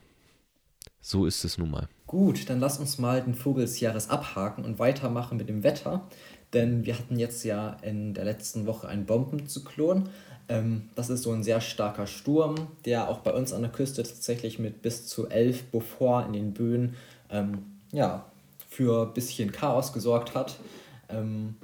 so 1.08 1.26
ist 1.26 1.46
es 1.46 1.58
nun 1.58 1.72
mal. 1.72 1.88
Gut, 2.06 2.50
dann 2.50 2.60
lass 2.60 2.80
uns 2.80 2.98
mal 2.98 3.22
den 3.22 3.34
Vogel 3.34 3.64
des 3.64 3.80
Jahres 3.80 4.10
abhaken 4.10 4.66
und 4.66 4.78
weitermachen 4.78 5.38
mit 5.38 5.48
dem 5.48 5.64
Wetter. 5.64 6.06
Denn 6.52 6.86
wir 6.86 6.98
hatten 6.98 7.18
jetzt 7.18 7.46
ja 7.46 7.78
in 7.82 8.14
der 8.14 8.26
letzten 8.26 8.66
Woche 8.66 8.90
einen 8.90 9.06
Bombenzyklon. 9.06 10.10
Ähm, 10.50 10.90
das 10.96 11.10
ist 11.10 11.24
so 11.24 11.32
ein 11.32 11.44
sehr 11.44 11.62
starker 11.62 12.08
Sturm, 12.08 12.56
der 12.84 13.08
auch 13.08 13.20
bei 13.20 13.32
uns 13.32 13.54
an 13.54 13.62
der 13.62 13.72
Küste 13.72 14.04
tatsächlich 14.04 14.60
mit 14.60 14.82
bis 14.82 15.08
zu 15.08 15.30
11 15.30 15.72
Beaufort 15.72 16.26
in 16.28 16.34
den 16.34 16.54
Böen 16.54 16.96
ähm, 17.30 17.78
ja, 17.94 18.26
für 18.68 19.08
ein 19.08 19.14
bisschen 19.14 19.54
Chaos 19.54 19.94
gesorgt 19.94 20.36
hat. 20.36 20.60
Ähm, 21.08 21.56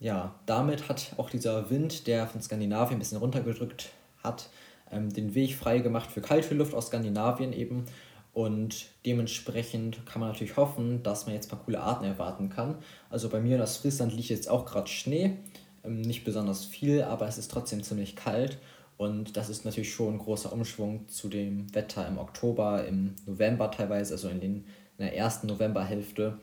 ja, 0.00 0.34
damit 0.46 0.88
hat 0.88 1.12
auch 1.18 1.30
dieser 1.30 1.70
Wind, 1.70 2.08
der 2.08 2.26
von 2.26 2.42
Skandinavien 2.42 2.96
ein 2.96 2.98
bisschen 2.98 3.18
runtergedrückt 3.18 3.90
hat, 4.24 4.48
den 4.90 5.34
Weg 5.34 5.54
frei 5.54 5.78
gemacht 5.78 6.10
für 6.10 6.20
kalte 6.20 6.54
Luft 6.54 6.74
aus 6.74 6.88
Skandinavien 6.88 7.54
eben 7.54 7.86
Und 8.32 8.86
dementsprechend 9.04 10.06
kann 10.06 10.20
man 10.20 10.30
natürlich 10.30 10.56
hoffen, 10.56 11.02
dass 11.02 11.26
man 11.26 11.34
jetzt 11.34 11.46
ein 11.46 11.50
paar 11.50 11.64
coole 11.64 11.80
Arten 11.80 12.04
erwarten 12.04 12.48
kann. 12.48 12.76
Also 13.10 13.28
bei 13.28 13.40
mir 13.40 13.56
in 13.56 13.62
Ostfriesland 13.62 14.14
liegt 14.14 14.30
jetzt 14.30 14.48
auch 14.48 14.64
gerade 14.64 14.88
Schnee. 14.88 15.36
Ähm, 15.84 16.00
nicht 16.00 16.24
besonders 16.24 16.64
viel, 16.64 17.02
aber 17.02 17.28
es 17.28 17.36
ist 17.36 17.50
trotzdem 17.50 17.82
ziemlich 17.82 18.16
kalt. 18.16 18.58
Und 18.96 19.36
das 19.36 19.48
ist 19.48 19.64
natürlich 19.64 19.92
schon 19.92 20.14
ein 20.14 20.18
großer 20.18 20.52
Umschwung 20.52 21.08
zu 21.08 21.28
dem 21.28 21.74
Wetter 21.74 22.06
im 22.06 22.18
Oktober, 22.18 22.86
im 22.86 23.14
November 23.26 23.70
teilweise, 23.70 24.14
also 24.14 24.28
in, 24.28 24.40
den, 24.40 24.54
in 24.54 24.64
der 24.98 25.16
ersten 25.16 25.46
Novemberhälfte, 25.48 26.38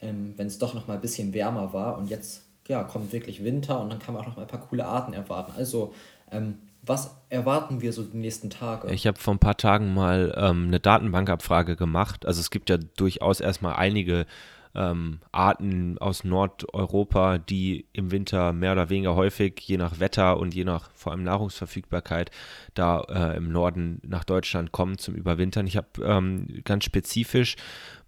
ähm, 0.00 0.34
wenn 0.36 0.46
es 0.46 0.58
doch 0.58 0.74
noch 0.74 0.86
mal 0.86 0.94
ein 0.94 1.00
bisschen 1.00 1.34
wärmer 1.34 1.72
war. 1.72 1.98
Und 1.98 2.08
jetzt 2.08 2.42
ja, 2.68 2.84
kommt 2.84 3.12
wirklich 3.12 3.44
Winter 3.44 3.80
und 3.80 3.90
dann 3.90 3.98
kann 3.98 4.14
man 4.14 4.22
auch 4.22 4.28
noch 4.28 4.36
mal 4.36 4.42
ein 4.42 4.48
paar 4.48 4.66
coole 4.66 4.86
Arten 4.86 5.12
erwarten. 5.12 5.52
Also, 5.56 5.92
ähm, 6.30 6.58
was 6.86 7.16
erwarten 7.28 7.80
wir 7.80 7.92
so 7.92 8.02
die 8.02 8.16
nächsten 8.16 8.50
Tage? 8.50 8.92
Ich 8.92 9.06
habe 9.06 9.18
vor 9.18 9.34
ein 9.34 9.38
paar 9.38 9.56
Tagen 9.56 9.94
mal 9.94 10.34
ähm, 10.36 10.66
eine 10.68 10.80
Datenbankabfrage 10.80 11.76
gemacht. 11.76 12.26
Also 12.26 12.40
es 12.40 12.50
gibt 12.50 12.70
ja 12.70 12.76
durchaus 12.76 13.40
erstmal 13.40 13.76
einige 13.76 14.26
ähm, 14.74 15.20
Arten 15.30 15.98
aus 15.98 16.24
Nordeuropa, 16.24 17.38
die 17.38 17.86
im 17.92 18.10
Winter 18.10 18.52
mehr 18.52 18.72
oder 18.72 18.90
weniger 18.90 19.14
häufig, 19.14 19.60
je 19.60 19.76
nach 19.76 20.00
Wetter 20.00 20.38
und 20.38 20.54
je 20.54 20.64
nach 20.64 20.90
vor 20.94 21.12
allem 21.12 21.22
Nahrungsverfügbarkeit, 21.22 22.30
da 22.74 23.00
äh, 23.02 23.36
im 23.36 23.52
Norden 23.52 24.00
nach 24.02 24.24
Deutschland 24.24 24.72
kommen 24.72 24.98
zum 24.98 25.14
Überwintern. 25.14 25.66
Ich 25.66 25.76
habe 25.76 25.88
ähm, 26.02 26.62
ganz 26.64 26.84
spezifisch 26.84 27.56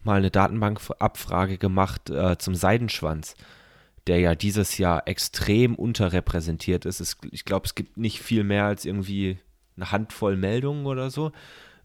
mal 0.03 0.19
eine 0.19 0.31
Datenbankabfrage 0.31 1.59
gemacht 1.59 2.11
äh, 2.11 2.37
zum 2.39 2.55
Seidenschwanz 2.55 3.37
der 4.07 4.21
ja 4.21 4.35
dieses 4.35 4.79
Jahr 4.79 5.07
extrem 5.07 5.75
unterrepräsentiert 5.75 6.85
ist. 6.85 7.01
Es, 7.01 7.17
ich 7.31 7.45
glaube, 7.45 7.67
es 7.67 7.75
gibt 7.75 7.97
nicht 7.97 8.21
viel 8.21 8.45
mehr 8.45 8.65
als 8.65 8.85
irgendwie 8.85 9.39
eine 9.77 9.91
Handvoll 9.93 10.37
Meldungen 10.37 10.87
oder 10.87 11.11
so 11.11 11.33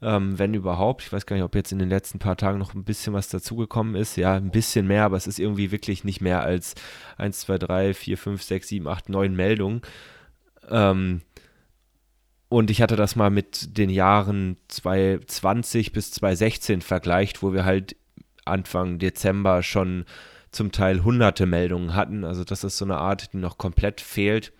ähm, 0.01 0.39
wenn 0.39 0.53
überhaupt. 0.53 1.03
Ich 1.03 1.13
weiß 1.13 1.25
gar 1.25 1.35
nicht, 1.35 1.45
ob 1.45 1.55
jetzt 1.55 1.71
in 1.71 1.79
den 1.79 1.89
letzten 1.89 2.19
paar 2.19 2.35
Tagen 2.35 2.57
noch 2.57 2.73
ein 2.73 2.83
bisschen 2.83 3.13
was 3.13 3.29
dazugekommen 3.29 3.95
ist. 3.95 4.17
Ja, 4.17 4.33
ein 4.33 4.51
bisschen 4.51 4.87
mehr, 4.87 5.03
aber 5.03 5.17
es 5.17 5.27
ist 5.27 5.39
irgendwie 5.39 5.71
wirklich 5.71 6.03
nicht 6.03 6.21
mehr 6.21 6.41
als 6.41 6.75
1, 7.17 7.41
2, 7.41 7.57
3, 7.59 7.93
4, 7.93 8.17
5, 8.17 8.41
6, 8.41 8.67
7, 8.67 8.87
8, 8.87 9.09
9 9.09 9.35
Meldungen. 9.35 9.81
Ähm, 10.69 11.21
und 12.49 12.69
ich 12.69 12.81
hatte 12.81 12.95
das 12.95 13.15
mal 13.15 13.29
mit 13.29 13.77
den 13.77 13.89
Jahren 13.89 14.57
2020 14.67 15.93
bis 15.93 16.11
2016 16.11 16.81
vergleicht, 16.81 17.43
wo 17.43 17.53
wir 17.53 17.63
halt 17.63 17.95
Anfang 18.43 18.97
Dezember 18.97 19.61
schon 19.61 20.05
zum 20.51 20.71
Teil 20.71 21.03
hunderte 21.03 21.45
Meldungen 21.45 21.95
hatten. 21.95 22.23
Also 22.23 22.43
das 22.43 22.63
ist 22.63 22.77
so 22.77 22.85
eine 22.85 22.97
Art, 22.97 23.33
die 23.33 23.37
noch 23.37 23.57
komplett 23.57 24.01
fehlt. 24.01 24.51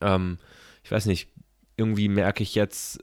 Ähm, 0.00 0.38
ich 0.82 0.90
weiß 0.90 1.06
nicht, 1.06 1.28
irgendwie 1.76 2.08
merke 2.08 2.42
ich 2.42 2.54
jetzt 2.54 3.02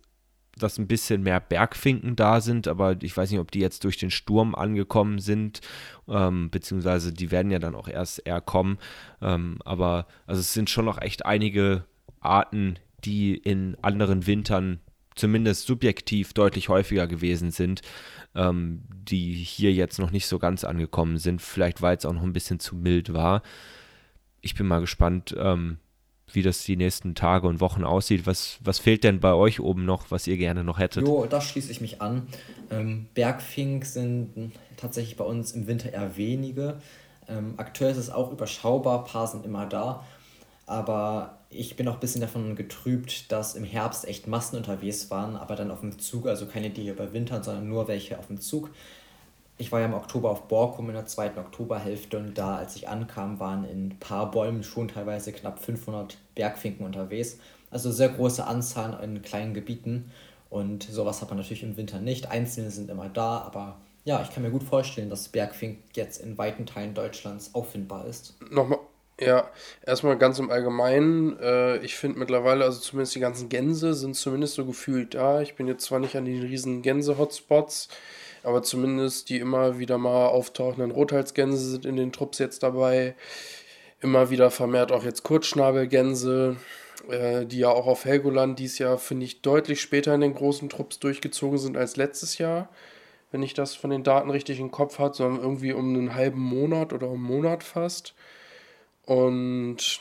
dass 0.57 0.77
ein 0.77 0.87
bisschen 0.87 1.23
mehr 1.23 1.39
Bergfinken 1.39 2.15
da 2.15 2.41
sind, 2.41 2.67
aber 2.67 3.01
ich 3.01 3.15
weiß 3.15 3.31
nicht, 3.31 3.39
ob 3.39 3.51
die 3.51 3.59
jetzt 3.59 3.83
durch 3.83 3.97
den 3.97 4.11
Sturm 4.11 4.55
angekommen 4.55 5.19
sind, 5.19 5.61
ähm, 6.07 6.49
beziehungsweise 6.49 7.13
die 7.13 7.31
werden 7.31 7.51
ja 7.51 7.59
dann 7.59 7.75
auch 7.75 7.87
erst 7.87 8.25
eher 8.25 8.41
kommen. 8.41 8.77
Ähm, 9.21 9.59
aber 9.65 10.07
also 10.27 10.39
es 10.39 10.53
sind 10.53 10.69
schon 10.69 10.85
noch 10.85 11.01
echt 11.01 11.25
einige 11.25 11.85
Arten, 12.19 12.75
die 13.03 13.35
in 13.35 13.77
anderen 13.81 14.27
Wintern 14.27 14.79
zumindest 15.21 15.67
subjektiv 15.67 16.33
deutlich 16.33 16.67
häufiger 16.67 17.05
gewesen 17.05 17.51
sind, 17.51 17.81
ähm, 18.35 18.81
die 18.89 19.33
hier 19.33 19.71
jetzt 19.71 19.99
noch 19.99 20.09
nicht 20.09 20.25
so 20.25 20.39
ganz 20.39 20.63
angekommen 20.63 21.19
sind. 21.19 21.41
Vielleicht 21.41 21.81
weil 21.83 21.95
es 21.95 22.05
auch 22.05 22.13
noch 22.13 22.23
ein 22.23 22.33
bisschen 22.33 22.59
zu 22.59 22.75
mild 22.75 23.13
war. 23.13 23.43
Ich 24.41 24.55
bin 24.55 24.65
mal 24.65 24.81
gespannt, 24.81 25.35
ähm, 25.37 25.77
wie 26.33 26.41
das 26.41 26.63
die 26.63 26.75
nächsten 26.75 27.13
Tage 27.13 27.47
und 27.47 27.59
Wochen 27.59 27.83
aussieht. 27.83 28.25
Was, 28.25 28.57
was 28.63 28.79
fehlt 28.79 29.03
denn 29.03 29.19
bei 29.19 29.33
euch 29.33 29.59
oben 29.59 29.85
noch, 29.85 30.09
was 30.09 30.25
ihr 30.25 30.37
gerne 30.37 30.63
noch 30.63 30.79
hättet? 30.79 31.07
Jo, 31.07 31.27
da 31.27 31.39
schließe 31.39 31.71
ich 31.71 31.81
mich 31.81 32.01
an. 32.01 32.27
Ähm, 32.71 33.05
Bergfink 33.13 33.85
sind 33.85 34.53
tatsächlich 34.75 35.17
bei 35.17 35.23
uns 35.23 35.51
im 35.51 35.67
Winter 35.67 35.93
eher 35.93 36.17
wenige. 36.17 36.79
Ähm, 37.27 37.53
aktuell 37.57 37.91
ist 37.91 37.97
es 37.97 38.09
auch 38.09 38.31
überschaubar, 38.31 39.03
paar 39.03 39.27
sind 39.27 39.45
immer 39.45 39.67
da. 39.67 40.03
Aber 40.71 41.39
ich 41.49 41.75
bin 41.75 41.87
auch 41.87 41.95
ein 41.95 41.99
bisschen 41.99 42.21
davon 42.21 42.55
getrübt, 42.55 43.31
dass 43.31 43.55
im 43.55 43.63
Herbst 43.63 44.07
echt 44.07 44.27
Massen 44.27 44.55
unterwegs 44.55 45.11
waren, 45.11 45.35
aber 45.35 45.55
dann 45.55 45.69
auf 45.69 45.81
dem 45.81 45.99
Zug, 45.99 46.27
also 46.27 46.45
keine, 46.45 46.69
die 46.69 46.83
hier 46.83 46.93
überwintern, 46.93 47.43
sondern 47.43 47.67
nur 47.67 47.87
welche 47.87 48.17
auf 48.17 48.27
dem 48.27 48.39
Zug 48.39 48.69
ich 49.61 49.71
war 49.71 49.79
ja 49.79 49.85
im 49.85 49.93
Oktober 49.93 50.31
auf 50.31 50.47
Borkum 50.47 50.89
in 50.89 50.95
der 50.95 51.05
zweiten 51.05 51.37
Oktoberhälfte 51.39 52.17
und 52.17 52.35
da, 52.35 52.55
als 52.55 52.75
ich 52.75 52.89
ankam, 52.89 53.39
waren 53.39 53.63
in 53.63 53.89
ein 53.89 53.99
paar 53.99 54.31
Bäumen 54.31 54.63
schon 54.63 54.87
teilweise 54.87 55.31
knapp 55.31 55.59
500 55.59 56.17
Bergfinken 56.33 56.83
unterwegs. 56.83 57.37
Also 57.69 57.91
sehr 57.91 58.09
große 58.09 58.45
Anzahl 58.45 58.99
in 59.03 59.21
kleinen 59.21 59.53
Gebieten 59.53 60.11
und 60.49 60.83
sowas 60.83 61.21
hat 61.21 61.29
man 61.29 61.37
natürlich 61.37 61.61
im 61.61 61.77
Winter 61.77 61.99
nicht. 61.99 62.31
Einzelne 62.31 62.71
sind 62.71 62.89
immer 62.89 63.07
da, 63.07 63.37
aber 63.41 63.77
ja, 64.03 64.23
ich 64.23 64.31
kann 64.31 64.41
mir 64.41 64.49
gut 64.49 64.63
vorstellen, 64.63 65.11
dass 65.11 65.29
Bergfink 65.29 65.77
jetzt 65.93 66.21
in 66.21 66.39
weiten 66.39 66.65
Teilen 66.65 66.95
Deutschlands 66.95 67.53
auffindbar 67.53 68.07
ist. 68.07 68.33
Nochmal, 68.49 68.79
ja, 69.21 69.49
erstmal 69.85 70.17
ganz 70.17 70.39
im 70.39 70.49
Allgemeinen. 70.49 71.37
Äh, 71.39 71.77
ich 71.77 71.95
finde 71.95 72.19
mittlerweile, 72.19 72.65
also 72.65 72.79
zumindest 72.79 73.15
die 73.15 73.19
ganzen 73.19 73.49
Gänse 73.49 73.93
sind 73.93 74.15
zumindest 74.15 74.55
so 74.55 74.65
gefühlt 74.65 75.13
da. 75.13 75.41
Ich 75.41 75.55
bin 75.55 75.67
jetzt 75.67 75.85
zwar 75.85 75.99
nicht 75.99 76.15
an 76.15 76.25
den 76.25 76.41
riesen 76.41 76.81
Gänse-Hotspots, 76.81 77.87
aber 78.43 78.63
zumindest 78.63 79.29
die 79.29 79.37
immer 79.37 79.77
wieder 79.77 79.99
mal 79.99 80.27
auftauchenden 80.27 80.91
Rothalsgänse 80.91 81.69
sind 81.69 81.85
in 81.85 81.97
den 81.97 82.11
Trupps 82.11 82.39
jetzt 82.39 82.63
dabei. 82.63 83.15
Immer 84.01 84.31
wieder 84.31 84.49
vermehrt 84.49 84.91
auch 84.91 85.03
jetzt 85.03 85.21
Kurzschnabelgänse, 85.21 86.57
äh, 87.07 87.45
die 87.45 87.59
ja 87.59 87.69
auch 87.69 87.85
auf 87.85 88.05
Helgoland 88.05 88.57
dieses 88.57 88.79
Jahr, 88.79 88.97
finde 88.97 89.25
ich, 89.25 89.41
deutlich 89.43 89.81
später 89.81 90.15
in 90.15 90.21
den 90.21 90.33
großen 90.33 90.69
Trupps 90.69 90.97
durchgezogen 90.97 91.59
sind 91.59 91.77
als 91.77 91.95
letztes 91.95 92.39
Jahr. 92.39 92.69
Wenn 93.31 93.43
ich 93.43 93.53
das 93.53 93.75
von 93.75 93.91
den 93.91 94.03
Daten 94.03 94.31
richtig 94.31 94.59
im 94.59 94.71
Kopf 94.71 94.97
habe, 94.97 95.15
sondern 95.15 95.43
irgendwie 95.43 95.73
um 95.73 95.95
einen 95.95 96.15
halben 96.15 96.41
Monat 96.41 96.91
oder 96.91 97.07
um 97.07 97.13
einen 97.13 97.23
Monat 97.23 97.63
fast. 97.63 98.15
Und 99.11 99.99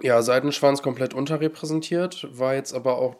ja, 0.00 0.22
Seidenschwanz 0.22 0.80
komplett 0.80 1.12
unterrepräsentiert, 1.12 2.26
war 2.30 2.54
jetzt 2.54 2.72
aber 2.72 2.96
auch 2.96 3.16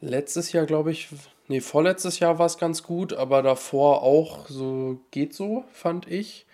letztes 0.00 0.52
Jahr, 0.52 0.66
glaube 0.66 0.92
ich, 0.92 1.08
nee, 1.48 1.60
vorletztes 1.60 2.20
Jahr 2.20 2.38
war 2.38 2.46
es 2.46 2.56
ganz 2.56 2.84
gut, 2.84 3.12
aber 3.12 3.42
davor 3.42 4.04
auch 4.04 4.46
so 4.48 5.00
geht 5.10 5.34
so, 5.34 5.64
fand 5.72 6.08
ich. 6.08 6.46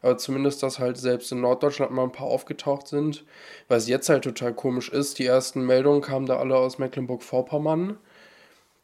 Aber 0.00 0.16
zumindest, 0.16 0.62
dass 0.62 0.78
halt 0.78 0.96
selbst 0.96 1.32
in 1.32 1.40
Norddeutschland 1.40 1.90
mal 1.90 2.04
ein 2.04 2.12
paar 2.12 2.28
aufgetaucht 2.28 2.86
sind. 2.86 3.24
Was 3.66 3.88
jetzt 3.88 4.08
halt 4.08 4.22
total 4.22 4.54
komisch 4.54 4.88
ist, 4.88 5.18
die 5.18 5.26
ersten 5.26 5.66
Meldungen 5.66 6.02
kamen 6.02 6.26
da 6.26 6.36
alle 6.36 6.56
aus 6.56 6.78
Mecklenburg-Vorpommern. 6.78 7.98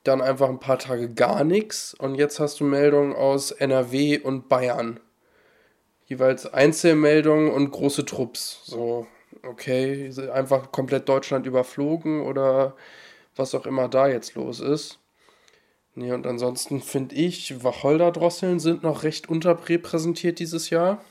Dann 0.02 0.20
einfach 0.20 0.48
ein 0.48 0.58
paar 0.58 0.80
Tage 0.80 1.08
gar 1.08 1.44
nichts. 1.44 1.94
Und 1.94 2.16
jetzt 2.16 2.40
hast 2.40 2.58
du 2.58 2.64
Meldungen 2.64 3.14
aus 3.14 3.52
NRW 3.52 4.18
und 4.18 4.48
Bayern. 4.48 4.98
Jeweils 6.06 6.52
Einzelmeldungen 6.52 7.50
und 7.50 7.70
große 7.70 8.04
Trupps. 8.04 8.60
So, 8.64 9.06
okay, 9.42 10.10
einfach 10.32 10.70
komplett 10.72 11.08
Deutschland 11.08 11.46
überflogen 11.46 12.22
oder 12.22 12.76
was 13.36 13.54
auch 13.54 13.66
immer 13.66 13.88
da 13.88 14.08
jetzt 14.08 14.34
los 14.34 14.60
ist. 14.60 14.98
Nee, 15.96 16.12
und 16.12 16.26
ansonsten 16.26 16.80
finde 16.82 17.14
ich, 17.14 17.62
Wacholderdrosseln 17.62 18.58
sind 18.58 18.82
noch 18.82 19.04
recht 19.04 19.28
unterrepräsentiert 19.28 20.40
dieses 20.40 20.70
Jahr. 20.70 21.04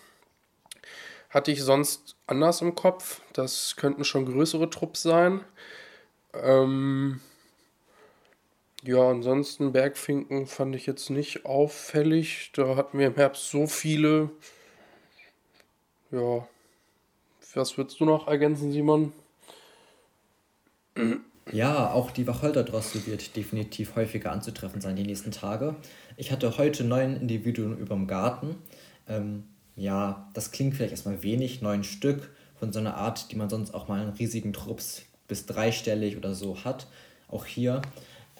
Hatte 1.29 1.51
ich 1.51 1.63
sonst 1.63 2.15
anders 2.27 2.62
im 2.62 2.75
Kopf. 2.75 3.21
Das 3.31 3.75
könnten 3.77 4.03
schon 4.03 4.25
größere 4.25 4.69
Trupps 4.69 5.01
sein. 5.01 5.41
Ähm 6.33 7.21
ja, 8.83 9.09
ansonsten 9.09 9.71
Bergfinken 9.71 10.45
fand 10.45 10.75
ich 10.75 10.85
jetzt 10.85 11.09
nicht 11.09 11.45
auffällig. 11.45 12.51
Da 12.53 12.75
hatten 12.75 13.00
wir 13.00 13.07
im 13.07 13.15
Herbst 13.15 13.50
so 13.50 13.65
viele. 13.67 14.29
Ja. 16.13 16.48
Was 17.55 17.75
würdest 17.75 18.00
du 18.00 18.05
noch 18.05 18.27
ergänzen, 18.27 18.72
Simon? 18.72 19.13
Ja, 21.51 21.91
auch 21.91 22.12
die 22.12 22.27
Wacholderdrossel 22.27 23.08
wird 23.08 23.36
definitiv 23.36 23.96
häufiger 23.96 24.32
anzutreffen 24.32 24.79
sein 24.79 24.96
die 24.96 25.03
nächsten 25.03 25.32
Tage. 25.32 25.75
Ich 26.15 26.32
hatte 26.32 26.58
heute 26.60 26.84
neun 26.84 27.17
Individuen 27.17 27.77
über 27.79 27.96
dem 27.96 28.05
Garten. 28.05 28.55
Ähm, 29.08 29.46
ja, 29.75 30.29
das 30.36 30.51
klingt 30.51 30.75
vielleicht 30.75 30.91
erstmal 30.91 31.24
wenig, 31.24 31.63
neun 31.63 31.84
Stück 31.84 32.32
von 32.60 32.72
so 32.72 32.77
einer 32.77 32.96
Art, 32.96 33.32
die 33.32 33.36
man 33.36 33.50
sonst 33.50 33.74
auch 33.74 33.88
mal 33.88 34.03
in 34.03 34.10
riesigen 34.10 34.53
Trupps 34.53 35.01
bis 35.27 35.48
dreistellig 35.48 36.15
oder 36.15 36.36
so 36.36 36.63
hat. 36.63 36.86
Auch 37.27 37.48
hier. 37.48 37.82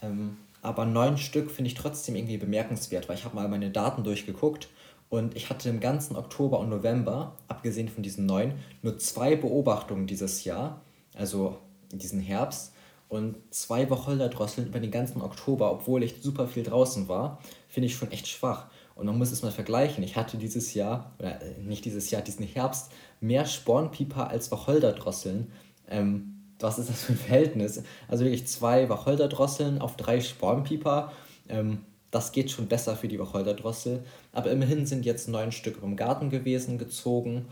Ähm, 0.04 0.38
aber 0.62 0.86
neun 0.86 1.18
Stück 1.18 1.50
finde 1.50 1.70
ich 1.70 1.76
trotzdem 1.76 2.16
irgendwie 2.16 2.38
bemerkenswert, 2.38 3.10
weil 3.10 3.18
ich 3.18 3.26
habe 3.26 3.36
mal 3.36 3.48
meine 3.48 3.72
Daten 3.72 4.04
durchgeguckt 4.04 4.70
und 5.14 5.36
ich 5.36 5.52
hatte 5.52 5.70
im 5.70 5.80
ganzen 5.80 6.16
Oktober 6.16 6.58
und 6.58 6.70
November, 6.70 7.38
abgesehen 7.48 7.88
von 7.88 8.02
diesen 8.02 8.26
neun, 8.26 8.54
nur 8.82 8.98
zwei 8.98 9.36
Beobachtungen 9.36 10.08
dieses 10.08 10.44
Jahr, 10.44 10.82
also 11.14 11.60
in 11.92 12.00
diesem 12.00 12.20
Herbst 12.20 12.74
und 13.10 13.36
zwei 13.52 13.92
Wacholderdrosseln 13.92 14.66
über 14.66 14.80
den 14.80 14.90
ganzen 14.90 15.22
Oktober, 15.22 15.72
obwohl 15.72 16.02
ich 16.02 16.16
super 16.24 16.48
viel 16.48 16.64
draußen 16.64 17.08
war, 17.10 17.38
finde 17.68 17.86
ich 17.86 17.96
schon 17.96 18.12
echt 18.12 18.28
schwach. 18.28 18.66
Und 18.96 19.06
man 19.06 19.20
muss 19.20 19.32
es 19.32 19.44
mal 19.44 19.52
vergleichen. 19.52 20.04
Ich 20.04 20.16
hatte 20.16 20.38
dieses 20.38 20.74
Jahr, 20.74 21.12
oder 21.20 21.40
äh, 21.44 21.62
nicht 21.62 21.86
dieses 21.86 22.10
Jahr, 22.10 22.24
diesen 22.24 22.48
Herbst, 22.48 22.92
mehr 23.22 23.46
Spornpieper 23.46 24.32
als 24.32 24.52
Wacholderdrosseln. 24.52 25.52
Ähm, 25.90 26.42
was 26.60 26.80
ist 26.80 26.90
das 26.90 27.04
für 27.04 27.14
ein 27.14 27.20
Verhältnis? 27.20 27.84
Also 28.08 28.24
wirklich 28.26 28.48
zwei 28.48 28.90
Wacholderdrosseln 28.90 29.80
auf 29.80 29.96
drei 29.96 30.22
Spornpieper. 30.22 31.12
Ähm, 31.50 31.86
das 32.14 32.32
geht 32.32 32.52
schon 32.52 32.68
besser 32.68 32.96
für 32.96 33.08
die 33.08 33.20
Wacholderdrossel. 33.20 34.04
Aber 34.32 34.52
immerhin 34.52 34.86
sind 34.86 35.04
jetzt 35.04 35.28
neun 35.28 35.52
Stück 35.52 35.82
im 35.82 35.96
Garten 35.96 36.30
gewesen, 36.30 36.78
gezogen. 36.78 37.48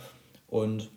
Und 0.48 0.92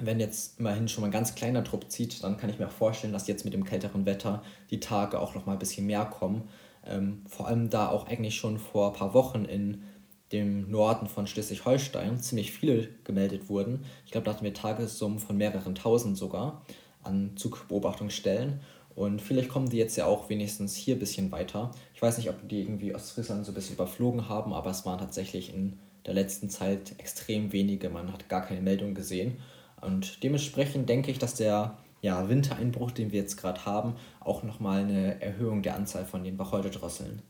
wenn 0.00 0.20
jetzt 0.20 0.60
immerhin 0.60 0.86
schon 0.86 1.02
mal 1.02 1.08
ein 1.08 1.12
ganz 1.12 1.34
kleiner 1.34 1.64
Trupp 1.64 1.90
zieht, 1.90 2.22
dann 2.22 2.36
kann 2.36 2.50
ich 2.50 2.60
mir 2.60 2.68
auch 2.68 2.72
vorstellen, 2.72 3.12
dass 3.12 3.26
jetzt 3.26 3.44
mit 3.44 3.52
dem 3.52 3.64
kälteren 3.64 4.06
Wetter 4.06 4.44
die 4.70 4.78
Tage 4.78 5.18
auch 5.18 5.34
noch 5.34 5.44
mal 5.44 5.54
ein 5.54 5.58
bisschen 5.58 5.86
mehr 5.86 6.04
kommen. 6.04 6.48
Ähm, 6.86 7.24
vor 7.26 7.48
allem 7.48 7.68
da 7.68 7.88
auch 7.88 8.06
eigentlich 8.06 8.36
schon 8.36 8.58
vor 8.58 8.92
ein 8.92 8.98
paar 8.98 9.12
Wochen 9.12 9.44
in 9.44 9.82
dem 10.30 10.70
Norden 10.70 11.08
von 11.08 11.26
Schleswig-Holstein 11.26 12.20
ziemlich 12.20 12.52
viele 12.52 12.88
gemeldet 13.02 13.48
wurden. 13.48 13.84
Ich 14.04 14.12
glaube, 14.12 14.24
da 14.24 14.32
hatten 14.32 14.44
wir 14.44 14.54
Tagessummen 14.54 15.18
von 15.18 15.36
mehreren 15.36 15.74
tausend 15.74 16.16
sogar 16.16 16.62
an 17.02 17.36
Zugbeobachtungsstellen. 17.36 18.60
Und 18.94 19.20
vielleicht 19.20 19.48
kommen 19.48 19.68
die 19.68 19.76
jetzt 19.76 19.96
ja 19.96 20.06
auch 20.06 20.28
wenigstens 20.28 20.76
hier 20.76 20.96
ein 20.96 21.00
bisschen 21.00 21.32
weiter. 21.32 21.72
Ich 21.94 22.02
weiß 22.02 22.18
nicht, 22.18 22.30
ob 22.30 22.48
die 22.48 22.60
irgendwie 22.60 22.94
Ostfriesland 22.94 23.44
so 23.44 23.52
ein 23.52 23.54
bisschen 23.54 23.74
überflogen 23.74 24.28
haben, 24.28 24.52
aber 24.52 24.70
es 24.70 24.86
waren 24.86 24.98
tatsächlich 24.98 25.52
in 25.52 25.78
der 26.06 26.14
letzten 26.14 26.48
Zeit 26.48 26.94
extrem 26.98 27.52
wenige. 27.52 27.90
Man 27.90 28.12
hat 28.12 28.28
gar 28.28 28.42
keine 28.42 28.60
Meldung 28.60 28.94
gesehen. 28.94 29.38
Und 29.80 30.22
dementsprechend 30.22 30.88
denke 30.88 31.10
ich, 31.10 31.18
dass 31.18 31.34
der 31.34 31.78
ja, 32.02 32.28
Wintereinbruch, 32.28 32.90
den 32.90 33.12
wir 33.12 33.20
jetzt 33.20 33.36
gerade 33.36 33.64
haben, 33.64 33.96
auch 34.20 34.42
nochmal 34.42 34.82
eine 34.82 35.20
Erhöhung 35.22 35.62
der 35.62 35.74
Anzahl 35.74 36.04
von 36.04 36.22
den 36.22 36.38
Wacholderdrosseln. 36.38 37.22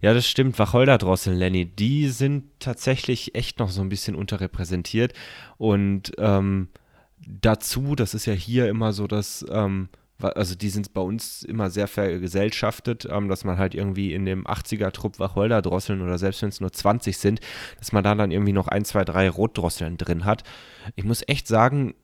Ja, 0.00 0.14
das 0.14 0.26
stimmt. 0.26 0.58
Wacholderdrosseln, 0.58 1.36
Lenny, 1.36 1.66
die 1.66 2.08
sind 2.08 2.44
tatsächlich 2.58 3.34
echt 3.34 3.58
noch 3.58 3.70
so 3.70 3.80
ein 3.80 3.88
bisschen 3.88 4.14
unterrepräsentiert. 4.14 5.14
Und 5.58 6.12
ähm, 6.18 6.68
dazu, 7.26 7.94
das 7.94 8.14
ist 8.14 8.26
ja 8.26 8.32
hier 8.32 8.68
immer 8.68 8.92
so, 8.92 9.06
dass 9.06 9.44
ähm, 9.50 9.88
also 10.22 10.54
die 10.54 10.70
sind 10.70 10.92
bei 10.92 11.00
uns 11.00 11.42
immer 11.42 11.70
sehr 11.70 11.88
vergesellschaftet, 11.88 13.06
ähm, 13.10 13.28
dass 13.28 13.44
man 13.44 13.58
halt 13.58 13.74
irgendwie 13.74 14.14
in 14.14 14.24
dem 14.24 14.46
80er-Trupp 14.46 15.18
Wacholder-Drosseln 15.18 16.02
oder 16.02 16.18
selbst 16.18 16.42
wenn 16.42 16.48
es 16.50 16.60
nur 16.60 16.72
20 16.72 17.16
sind, 17.18 17.40
dass 17.78 17.92
man 17.92 18.04
da 18.04 18.14
dann 18.14 18.30
irgendwie 18.30 18.52
noch 18.52 18.68
ein, 18.68 18.84
zwei, 18.84 19.04
drei 19.04 19.28
Rotdrosseln 19.28 19.96
drin 19.96 20.24
hat. 20.24 20.42
Ich 20.96 21.04
muss 21.04 21.22
echt 21.26 21.46
sagen, 21.46 21.94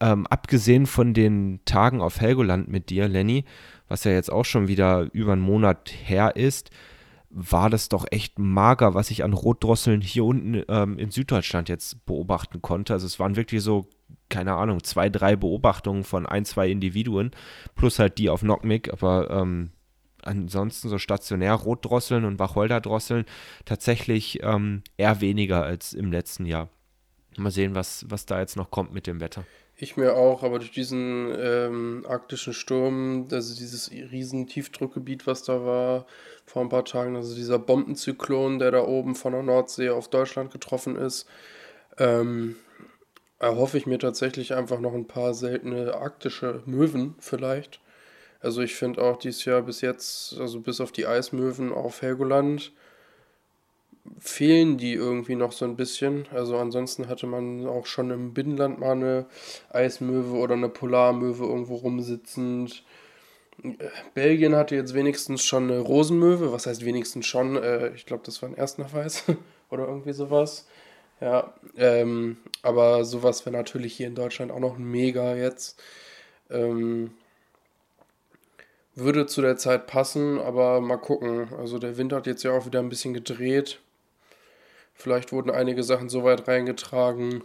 ähm, 0.00 0.26
abgesehen 0.26 0.86
von 0.86 1.14
den 1.14 1.60
Tagen 1.64 2.00
auf 2.00 2.20
Helgoland 2.20 2.68
mit 2.68 2.90
dir, 2.90 3.08
Lenny, 3.08 3.44
was 3.88 4.04
ja 4.04 4.12
jetzt 4.12 4.32
auch 4.32 4.44
schon 4.44 4.68
wieder 4.68 5.08
über 5.12 5.32
einen 5.32 5.42
Monat 5.42 5.92
her 6.04 6.36
ist, 6.36 6.70
war 7.36 7.68
das 7.68 7.88
doch 7.88 8.06
echt 8.10 8.38
mager, 8.38 8.94
was 8.94 9.10
ich 9.10 9.24
an 9.24 9.32
Rotdrosseln 9.32 10.00
hier 10.00 10.24
unten 10.24 10.62
ähm, 10.68 10.98
in 10.98 11.10
Süddeutschland 11.10 11.68
jetzt 11.68 12.06
beobachten 12.06 12.62
konnte. 12.62 12.92
Also 12.92 13.06
es 13.06 13.18
waren 13.18 13.34
wirklich 13.34 13.62
so 13.62 13.88
keine 14.34 14.54
Ahnung, 14.54 14.82
zwei, 14.82 15.08
drei 15.08 15.36
Beobachtungen 15.36 16.02
von 16.02 16.26
ein, 16.26 16.44
zwei 16.44 16.68
Individuen, 16.68 17.30
plus 17.76 18.00
halt 18.00 18.18
die 18.18 18.30
auf 18.30 18.40
Knockmick, 18.40 18.92
aber 18.92 19.30
ähm, 19.30 19.70
ansonsten 20.22 20.88
so 20.88 20.98
stationär 20.98 21.54
Rotdrosseln 21.54 22.24
und 22.24 22.40
Wacholderdrosseln 22.40 23.26
tatsächlich 23.64 24.42
ähm, 24.42 24.82
eher 24.96 25.20
weniger 25.20 25.62
als 25.62 25.92
im 25.92 26.10
letzten 26.10 26.46
Jahr. 26.46 26.68
Mal 27.36 27.52
sehen, 27.52 27.76
was, 27.76 28.06
was 28.08 28.26
da 28.26 28.40
jetzt 28.40 28.56
noch 28.56 28.72
kommt 28.72 28.92
mit 28.92 29.06
dem 29.06 29.20
Wetter. 29.20 29.44
Ich 29.76 29.96
mir 29.96 30.14
auch, 30.14 30.42
aber 30.42 30.58
durch 30.58 30.72
diesen 30.72 31.32
ähm, 31.38 32.04
arktischen 32.08 32.54
Sturm, 32.54 33.28
also 33.30 33.54
dieses 33.54 33.92
riesen 33.92 34.48
Tiefdruckgebiet, 34.48 35.28
was 35.28 35.44
da 35.44 35.64
war 35.64 36.06
vor 36.44 36.62
ein 36.62 36.68
paar 36.68 36.84
Tagen, 36.84 37.14
also 37.14 37.36
dieser 37.36 37.60
Bombenzyklon, 37.60 38.58
der 38.58 38.72
da 38.72 38.82
oben 38.82 39.14
von 39.14 39.32
der 39.32 39.42
Nordsee 39.42 39.90
auf 39.90 40.08
Deutschland 40.08 40.50
getroffen 40.50 40.96
ist, 40.96 41.26
ähm, 41.98 42.56
erhoffe 43.38 43.78
ich 43.78 43.86
mir 43.86 43.98
tatsächlich 43.98 44.54
einfach 44.54 44.80
noch 44.80 44.94
ein 44.94 45.06
paar 45.06 45.34
seltene 45.34 45.94
arktische 45.94 46.62
Möwen 46.66 47.14
vielleicht. 47.18 47.80
Also 48.40 48.60
ich 48.60 48.74
finde 48.74 49.02
auch 49.02 49.16
dieses 49.16 49.44
Jahr 49.44 49.62
bis 49.62 49.80
jetzt, 49.80 50.38
also 50.38 50.60
bis 50.60 50.80
auf 50.80 50.92
die 50.92 51.06
Eismöwen 51.06 51.72
auf 51.72 52.02
Helgoland, 52.02 52.72
fehlen 54.18 54.76
die 54.76 54.92
irgendwie 54.92 55.34
noch 55.34 55.52
so 55.52 55.64
ein 55.64 55.76
bisschen. 55.76 56.26
Also 56.30 56.58
ansonsten 56.58 57.08
hatte 57.08 57.26
man 57.26 57.66
auch 57.66 57.86
schon 57.86 58.10
im 58.10 58.34
Binnenland 58.34 58.78
mal 58.78 58.92
eine 58.92 59.26
Eismöwe 59.70 60.36
oder 60.36 60.54
eine 60.54 60.68
Polarmöwe 60.68 61.44
irgendwo 61.44 61.76
rumsitzend. 61.76 62.84
Belgien 64.14 64.54
hatte 64.54 64.74
jetzt 64.74 64.94
wenigstens 64.94 65.44
schon 65.44 65.70
eine 65.70 65.80
Rosenmöwe. 65.80 66.52
Was 66.52 66.66
heißt 66.66 66.84
wenigstens 66.84 67.26
schon? 67.26 67.56
Äh, 67.56 67.94
ich 67.94 68.04
glaube, 68.04 68.24
das 68.26 68.42
war 68.42 68.48
ein 68.48 68.56
Erstnachweis 68.56 69.24
oder 69.70 69.86
irgendwie 69.86 70.12
sowas. 70.12 70.66
Ja, 71.20 71.54
ähm, 71.76 72.38
aber 72.62 73.04
sowas 73.04 73.46
wäre 73.46 73.56
natürlich 73.56 73.94
hier 73.94 74.08
in 74.08 74.14
Deutschland 74.14 74.50
auch 74.52 74.60
noch 74.60 74.78
mega 74.78 75.34
jetzt. 75.34 75.80
Ähm, 76.50 77.12
würde 78.94 79.26
zu 79.26 79.42
der 79.42 79.56
Zeit 79.56 79.86
passen, 79.86 80.38
aber 80.38 80.80
mal 80.80 80.96
gucken. 80.96 81.48
Also 81.58 81.78
der 81.78 81.96
Winter 81.96 82.16
hat 82.16 82.26
jetzt 82.26 82.42
ja 82.42 82.52
auch 82.52 82.66
wieder 82.66 82.80
ein 82.80 82.88
bisschen 82.88 83.14
gedreht. 83.14 83.80
Vielleicht 84.94 85.32
wurden 85.32 85.50
einige 85.50 85.82
Sachen 85.82 86.08
so 86.08 86.22
weit 86.22 86.46
reingetragen, 86.46 87.42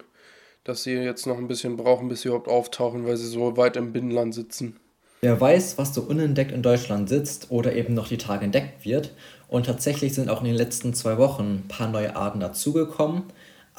dass 0.64 0.84
sie 0.84 0.94
jetzt 0.94 1.26
noch 1.26 1.38
ein 1.38 1.48
bisschen 1.48 1.78
brauchen, 1.78 2.08
bis 2.08 2.22
sie 2.22 2.28
überhaupt 2.28 2.48
auftauchen, 2.48 3.08
weil 3.08 3.18
sie 3.18 3.28
so 3.28 3.58
weit 3.58 3.76
im 3.76 3.92
Binnenland 3.92 4.36
sitzen. 4.36 4.80
Wer 5.22 5.42
weiß, 5.42 5.78
was 5.78 5.94
so 5.94 6.02
unentdeckt 6.04 6.52
in 6.52 6.62
Deutschland 6.62 7.10
sitzt 7.10 7.48
oder 7.50 7.74
eben 7.74 7.94
noch 7.94 8.08
die 8.08 8.18
Tage 8.18 8.46
entdeckt 8.46 8.86
wird. 8.86 9.14
Und 9.48 9.66
tatsächlich 9.66 10.14
sind 10.14 10.30
auch 10.30 10.40
in 10.40 10.46
den 10.46 10.56
letzten 10.56 10.94
zwei 10.94 11.18
Wochen 11.18 11.64
ein 11.64 11.68
paar 11.68 11.90
neue 11.90 12.16
Arten 12.16 12.40
dazugekommen 12.40 13.24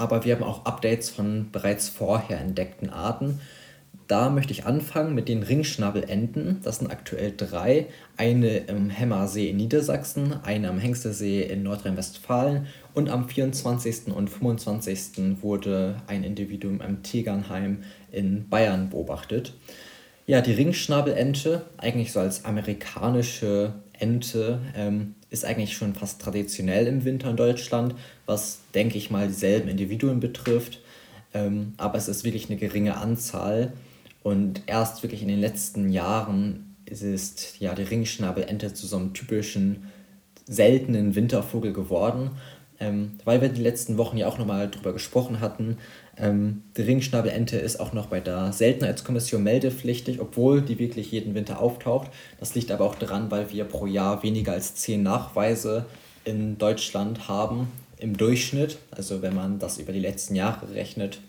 aber 0.01 0.25
wir 0.25 0.35
haben 0.35 0.43
auch 0.43 0.65
Updates 0.65 1.11
von 1.11 1.51
bereits 1.53 1.89
vorher 1.89 2.41
entdeckten 2.41 2.91
Arten. 2.91 3.41
Da 4.09 4.29
möchte 4.29 4.53
ich 4.53 4.67
anfangen 4.67 5.15
mit 5.15 5.29
den 5.29 5.45
Ringschnabelenten. 5.45 6.61
Das 6.65 6.79
sind 6.79 6.91
aktuell 6.91 7.33
drei. 7.37 7.87
Eine 8.17 8.57
im 8.57 8.91
Hämmersee 8.91 9.51
in 9.51 9.59
Niedersachsen, 9.59 10.35
eine 10.43 10.69
am 10.69 10.81
Hengstesee 10.81 11.43
in 11.43 11.63
Nordrhein-Westfalen 11.63 12.67
und 12.93 13.09
am 13.09 13.29
24. 13.29 14.09
und 14.09 14.29
25. 14.29 15.41
wurde 15.43 16.03
ein 16.09 16.25
Individuum 16.25 16.81
am 16.81 17.05
Tegernheim 17.05 17.85
in 18.11 18.49
Bayern 18.49 18.91
beobachtet. 18.91 19.55
Ja, 20.27 20.41
die 20.41 20.55
Ringschnabelente, 20.55 21.67
eigentlich 21.77 22.11
so 22.13 22.19
als 22.19 22.45
amerikanische 22.45 23.75
Ente, 23.93 24.61
ähm, 24.75 25.15
ist 25.31 25.45
eigentlich 25.45 25.77
schon 25.77 25.95
fast 25.95 26.21
traditionell 26.21 26.87
im 26.87 27.05
Winter 27.05 27.31
in 27.31 27.37
Deutschland, 27.37 27.95
was, 28.27 28.61
denke 28.75 28.99
ich 28.99 29.11
mal, 29.11 29.29
dieselben 29.29 29.69
Individuen 29.69 30.21
betrifft. 30.21 30.81
Ähm, 31.33 31.75
aber 31.77 31.99
es 31.99 32.09
ist 32.09 32.25
wirklich 32.25 32.51
eine 32.51 32.59
geringe 32.59 32.97
Anzahl. 32.97 33.73
Und 34.23 34.62
erst 34.66 35.03
wirklich 35.03 35.23
in 35.23 35.29
den 35.29 35.40
letzten 35.40 35.90
Jahren 35.90 36.77
ist 36.85 37.61
ja 37.61 37.75
die 37.75 37.85
Ringschnabelente 37.85 38.75
zu 38.75 38.87
so 38.87 38.97
einem 38.97 39.14
typischen 39.14 39.85
seltenen 40.47 41.14
Wintervogel 41.14 41.73
geworden. 41.73 42.33
Ähm, 42.81 43.12
weil 43.25 43.40
wir 43.40 43.51
die 43.51 43.62
letzten 43.62 43.99
Wochen 43.99 44.16
ja 44.16 44.27
auch 44.27 44.38
nochmal 44.38 44.71
drüber 44.71 44.93
gesprochen 44.93 45.40
hatten, 45.40 45.77
ähm, 46.20 46.62
die 46.76 46.83
Ringschnabelente 46.83 47.56
ist 47.56 47.80
auch 47.80 47.92
noch 47.92 48.06
bei 48.06 48.20
der 48.20 48.52
Seltenheitskommission 48.52 49.42
meldepflichtig, 49.42 50.20
obwohl 50.20 50.61
die 50.61 50.78
wirklich 50.78 51.11
jeden 51.11 51.35
Winter 51.35 51.61
auftaucht. 51.61 52.11
Das 52.38 52.54
liegt 52.54 52.70
aber 52.70 52.85
auch 52.85 52.94
daran, 52.94 53.30
weil 53.30 53.50
wir 53.50 53.64
pro 53.64 53.87
Jahr 53.87 54.22
weniger 54.22 54.52
als 54.52 54.74
zehn 54.74 55.02
Nachweise 55.02 55.87
in 56.24 56.59
Deutschland 56.59 57.28
haben 57.28 57.68
im 57.96 58.16
Durchschnitt. 58.16 58.78
Also 58.90 59.22
wenn 59.22 59.35
man 59.35 59.59
das 59.59 59.78
über 59.78 59.92
die 59.92 60.00
letzten 60.00 60.35
Jahre 60.35 60.74
rechnet. 60.74 61.20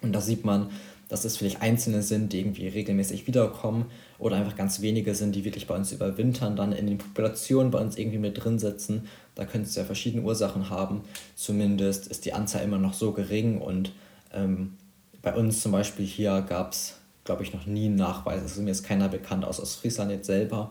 Und 0.00 0.12
da 0.12 0.20
sieht 0.20 0.44
man, 0.44 0.70
dass 1.08 1.24
es 1.24 1.36
vielleicht 1.36 1.60
Einzelne 1.60 2.02
sind, 2.02 2.32
die 2.32 2.40
irgendwie 2.40 2.68
regelmäßig 2.68 3.26
wiederkommen 3.26 3.86
oder 4.18 4.36
einfach 4.36 4.56
ganz 4.56 4.80
wenige 4.80 5.14
sind, 5.14 5.34
die 5.34 5.44
wirklich 5.44 5.66
bei 5.66 5.76
uns 5.76 5.92
überwintern, 5.92 6.56
dann 6.56 6.72
in 6.72 6.86
den 6.86 6.98
Populationen 6.98 7.70
bei 7.70 7.78
uns 7.78 7.98
irgendwie 7.98 8.18
mit 8.18 8.42
drin 8.42 8.58
sitzen. 8.58 9.06
Da 9.34 9.44
könnte 9.44 9.68
es 9.68 9.76
ja 9.76 9.84
verschiedene 9.84 10.24
Ursachen 10.24 10.70
haben. 10.70 11.02
Zumindest 11.36 12.06
ist 12.06 12.24
die 12.24 12.32
Anzahl 12.32 12.64
immer 12.64 12.78
noch 12.78 12.94
so 12.94 13.12
gering 13.12 13.60
und 13.60 13.92
ähm, 14.34 14.76
bei 15.22 15.34
uns 15.34 15.62
zum 15.62 15.72
Beispiel 15.72 16.04
hier 16.04 16.42
gab 16.42 16.72
es, 16.72 16.98
glaube 17.24 17.42
ich, 17.42 17.54
noch 17.54 17.66
nie 17.66 17.86
einen 17.86 17.96
Nachweis. 17.96 18.42
Also 18.42 18.62
mir 18.62 18.70
ist 18.70 18.84
keiner 18.84 19.08
bekannt 19.08 19.44
aus 19.44 19.60
Ostfriesland 19.60 20.10
jetzt 20.10 20.26
selber. 20.26 20.70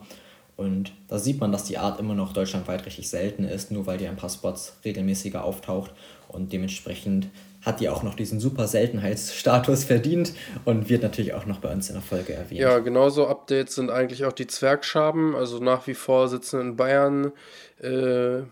Und 0.56 0.92
da 1.08 1.18
sieht 1.18 1.40
man, 1.40 1.50
dass 1.50 1.64
die 1.64 1.78
Art 1.78 1.98
immer 1.98 2.14
noch 2.14 2.32
deutschlandweit 2.32 2.86
richtig 2.86 3.08
selten 3.08 3.44
ist, 3.44 3.72
nur 3.72 3.86
weil 3.86 3.98
die 3.98 4.06
ein 4.06 4.16
paar 4.16 4.30
Spots 4.30 4.76
regelmäßiger 4.84 5.42
auftaucht. 5.42 5.92
Und 6.28 6.52
dementsprechend 6.52 7.28
hat 7.62 7.80
die 7.80 7.88
auch 7.88 8.02
noch 8.02 8.14
diesen 8.14 8.38
super 8.38 8.68
Seltenheitsstatus 8.68 9.84
verdient 9.84 10.32
und 10.64 10.88
wird 10.88 11.02
natürlich 11.02 11.34
auch 11.34 11.46
noch 11.46 11.58
bei 11.58 11.72
uns 11.72 11.88
in 11.88 11.94
der 11.94 12.02
Folge 12.02 12.34
erwähnt. 12.34 12.60
Ja, 12.60 12.78
genauso 12.78 13.26
Updates 13.26 13.74
sind 13.74 13.90
eigentlich 13.90 14.24
auch 14.24 14.32
die 14.32 14.46
Zwergschaben. 14.46 15.34
Also 15.34 15.58
nach 15.58 15.86
wie 15.86 15.94
vor 15.94 16.28
sitzen 16.28 16.60
in 16.60 16.76
Bayern 16.76 17.32
äh, 17.80 18.42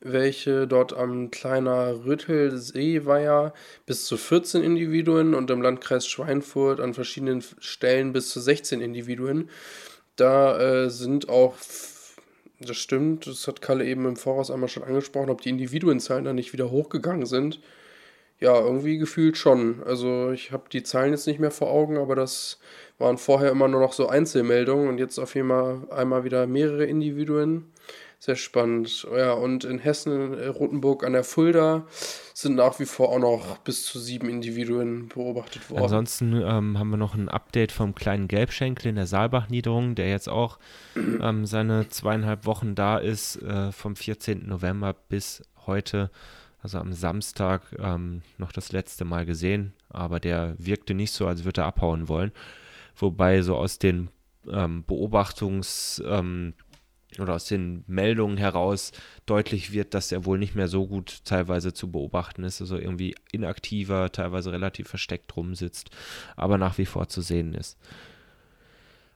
welche 0.00 0.66
dort 0.66 0.94
am 0.94 1.30
kleiner 1.30 2.04
Rüttelsee-Weiher 2.04 3.52
bis 3.86 4.06
zu 4.06 4.16
14 4.16 4.62
Individuen 4.62 5.34
und 5.34 5.50
im 5.50 5.60
Landkreis 5.62 6.06
Schweinfurt 6.06 6.80
an 6.80 6.94
verschiedenen 6.94 7.44
Stellen 7.58 8.12
bis 8.12 8.30
zu 8.30 8.40
16 8.40 8.80
Individuen. 8.80 9.50
Da 10.16 10.58
äh, 10.58 10.90
sind 10.90 11.28
auch, 11.28 11.54
das 12.60 12.76
stimmt, 12.76 13.26
das 13.26 13.46
hat 13.46 13.60
Kalle 13.62 13.84
eben 13.84 14.06
im 14.06 14.16
Voraus 14.16 14.50
einmal 14.50 14.68
schon 14.68 14.84
angesprochen, 14.84 15.30
ob 15.30 15.42
die 15.42 15.50
Individuenzahlen 15.50 16.24
da 16.24 16.32
nicht 16.32 16.52
wieder 16.52 16.70
hochgegangen 16.70 17.26
sind. 17.26 17.60
Ja, 18.38 18.58
irgendwie 18.58 18.96
gefühlt 18.96 19.36
schon. 19.36 19.82
Also 19.84 20.30
ich 20.30 20.50
habe 20.50 20.64
die 20.72 20.82
Zahlen 20.82 21.12
jetzt 21.12 21.26
nicht 21.26 21.40
mehr 21.40 21.50
vor 21.50 21.70
Augen, 21.70 21.98
aber 21.98 22.14
das 22.14 22.58
waren 22.98 23.18
vorher 23.18 23.50
immer 23.50 23.68
nur 23.68 23.80
noch 23.80 23.92
so 23.92 24.08
Einzelmeldungen 24.08 24.88
und 24.88 24.98
jetzt 24.98 25.18
auf 25.18 25.36
einmal, 25.36 25.86
einmal 25.90 26.24
wieder 26.24 26.46
mehrere 26.46 26.86
Individuen. 26.86 27.66
Sehr 28.22 28.36
spannend. 28.36 29.08
Ja, 29.16 29.32
und 29.32 29.64
in 29.64 29.78
Hessen, 29.78 30.34
äh, 30.34 30.48
Rotenburg 30.48 31.04
an 31.04 31.14
der 31.14 31.24
Fulda 31.24 31.86
sind 32.34 32.54
nach 32.54 32.78
wie 32.78 32.84
vor 32.84 33.08
auch 33.08 33.18
noch 33.18 33.56
bis 33.58 33.86
zu 33.86 33.98
sieben 33.98 34.28
Individuen 34.28 35.08
beobachtet 35.08 35.70
worden. 35.70 35.84
Ansonsten 35.84 36.34
ähm, 36.34 36.78
haben 36.78 36.90
wir 36.90 36.98
noch 36.98 37.14
ein 37.14 37.30
Update 37.30 37.72
vom 37.72 37.94
kleinen 37.94 38.28
Gelbschenkel 38.28 38.90
in 38.90 38.96
der 38.96 39.06
Saalbach-Niederung, 39.06 39.94
der 39.94 40.10
jetzt 40.10 40.28
auch 40.28 40.58
ähm, 40.96 41.46
seine 41.46 41.88
zweieinhalb 41.88 42.44
Wochen 42.44 42.74
da 42.74 42.98
ist, 42.98 43.40
äh, 43.40 43.72
vom 43.72 43.96
14. 43.96 44.46
November 44.46 44.94
bis 45.08 45.42
heute, 45.64 46.10
also 46.62 46.76
am 46.76 46.92
Samstag, 46.92 47.62
ähm, 47.78 48.20
noch 48.36 48.52
das 48.52 48.70
letzte 48.70 49.06
Mal 49.06 49.24
gesehen. 49.24 49.72
Aber 49.88 50.20
der 50.20 50.56
wirkte 50.58 50.92
nicht 50.92 51.12
so, 51.12 51.26
als 51.26 51.44
würde 51.44 51.62
er 51.62 51.68
abhauen 51.68 52.06
wollen. 52.06 52.32
Wobei 52.96 53.40
so 53.40 53.56
aus 53.56 53.78
den 53.78 54.10
ähm, 54.46 54.84
Beobachtungs- 54.86 56.04
ähm, 56.04 56.52
oder 57.18 57.34
aus 57.34 57.46
den 57.46 57.84
Meldungen 57.86 58.36
heraus 58.36 58.92
deutlich 59.26 59.72
wird, 59.72 59.94
dass 59.94 60.12
er 60.12 60.24
wohl 60.24 60.38
nicht 60.38 60.54
mehr 60.54 60.68
so 60.68 60.86
gut 60.86 61.24
teilweise 61.24 61.72
zu 61.72 61.90
beobachten 61.90 62.44
ist, 62.44 62.60
also 62.60 62.76
irgendwie 62.76 63.14
inaktiver, 63.32 64.12
teilweise 64.12 64.52
relativ 64.52 64.88
versteckt 64.88 65.36
rumsitzt, 65.36 65.90
aber 66.36 66.58
nach 66.58 66.78
wie 66.78 66.86
vor 66.86 67.08
zu 67.08 67.20
sehen 67.20 67.54
ist. 67.54 67.78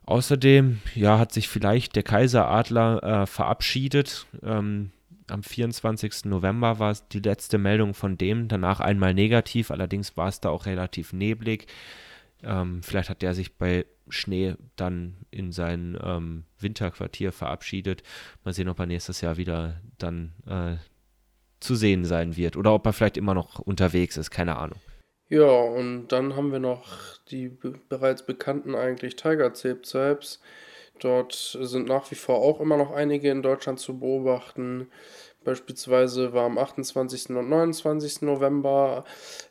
Außerdem, 0.07 0.81
ja, 0.95 1.19
hat 1.19 1.33
sich 1.33 1.49
vielleicht 1.49 1.97
der 1.97 2.03
Kaiseradler 2.03 3.23
äh, 3.23 3.27
verabschiedet. 3.27 4.27
Ähm, 4.43 4.91
am 5.29 5.43
24. 5.43 6.27
November 6.27 6.79
war 6.79 6.91
es 6.91 7.09
die 7.09 7.21
letzte 7.21 7.57
Meldung 7.57 7.95
von 7.95 8.19
dem, 8.19 8.49
danach 8.49 8.81
einmal 8.81 9.15
negativ, 9.15 9.71
allerdings 9.71 10.17
war 10.19 10.29
es 10.29 10.41
da 10.41 10.51
auch 10.51 10.67
relativ 10.67 11.15
neblig. 11.15 11.67
Ähm, 12.43 12.83
vielleicht 12.83 13.09
hat 13.09 13.23
der 13.23 13.35
sich 13.35 13.57
bei 13.57 13.87
Schnee 14.09 14.55
dann 14.77 15.17
in 15.31 15.53
sein 15.53 15.99
ähm, 16.03 16.45
Winterquartier 16.59 17.33
verabschiedet. 17.33 18.03
Mal 18.45 18.53
sehen, 18.53 18.69
ob 18.69 18.79
er 18.79 18.87
nächstes 18.87 19.21
Jahr 19.21 19.37
wieder 19.37 19.81
dann 19.99 20.33
äh, 20.47 20.77
zu 21.61 21.75
sehen 21.75 22.05
sein 22.05 22.37
wird 22.37 22.57
oder 22.57 22.75
ob 22.75 22.87
er 22.87 22.93
vielleicht 22.93 23.17
immer 23.17 23.35
noch 23.35 23.59
unterwegs 23.59 24.17
ist, 24.17 24.31
keine 24.31 24.57
Ahnung. 24.57 24.79
Ja, 25.29 25.49
und 25.49 26.09
dann 26.09 26.37
haben 26.37 26.53
wir 26.53 26.59
noch 26.59 27.17
die 27.31 27.49
bereits 27.89 28.27
bekannten 28.27 28.75
eigentlich 28.75 29.17
Tiger 29.17 29.55
Zebzebs. 29.55 30.41
Dort 31.01 31.59
sind 31.61 31.89
nach 31.89 32.11
wie 32.11 32.15
vor 32.15 32.37
auch 32.37 32.61
immer 32.61 32.77
noch 32.77 32.93
einige 32.93 33.31
in 33.31 33.43
Deutschland 33.43 33.81
zu 33.81 33.99
beobachten. 33.99 34.89
Beispielsweise 35.45 36.33
war 36.33 36.45
am 36.45 36.59
28. 36.59 37.31
und 37.31 37.49
29. 37.49 38.23
November 38.23 39.05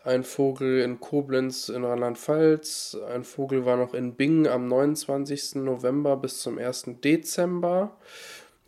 ein 0.04 0.24
Vogel 0.24 0.82
in 0.82 1.00
Koblenz 1.00 1.70
in 1.70 1.84
Rheinland-Pfalz. 1.86 2.98
Ein 3.14 3.24
Vogel 3.24 3.66
war 3.66 3.78
noch 3.78 3.94
in 3.94 4.16
Bingen 4.16 4.48
am 4.48 4.68
29. 4.68 5.56
November 5.56 6.18
bis 6.18 6.42
zum 6.42 6.58
1. 6.58 6.86
Dezember. 7.04 7.96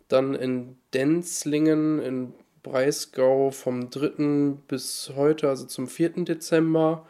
Dann 0.08 0.34
in 0.34 0.76
Denzlingen 0.94 2.00
in 2.00 2.32
Breisgau 2.62 3.50
vom 3.50 3.90
3. 3.90 4.58
bis 4.68 5.12
heute, 5.14 5.48
also 5.48 5.66
zum 5.66 5.88
4. 5.88 6.24
Dezember. 6.24 7.06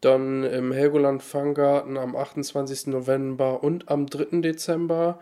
Dann 0.00 0.44
im 0.44 0.72
Helgoland 0.72 1.22
Fanggarten 1.22 1.96
am 1.96 2.16
28. 2.16 2.88
November 2.88 3.62
und 3.62 3.88
am 3.88 4.06
3. 4.06 4.40
Dezember. 4.40 5.20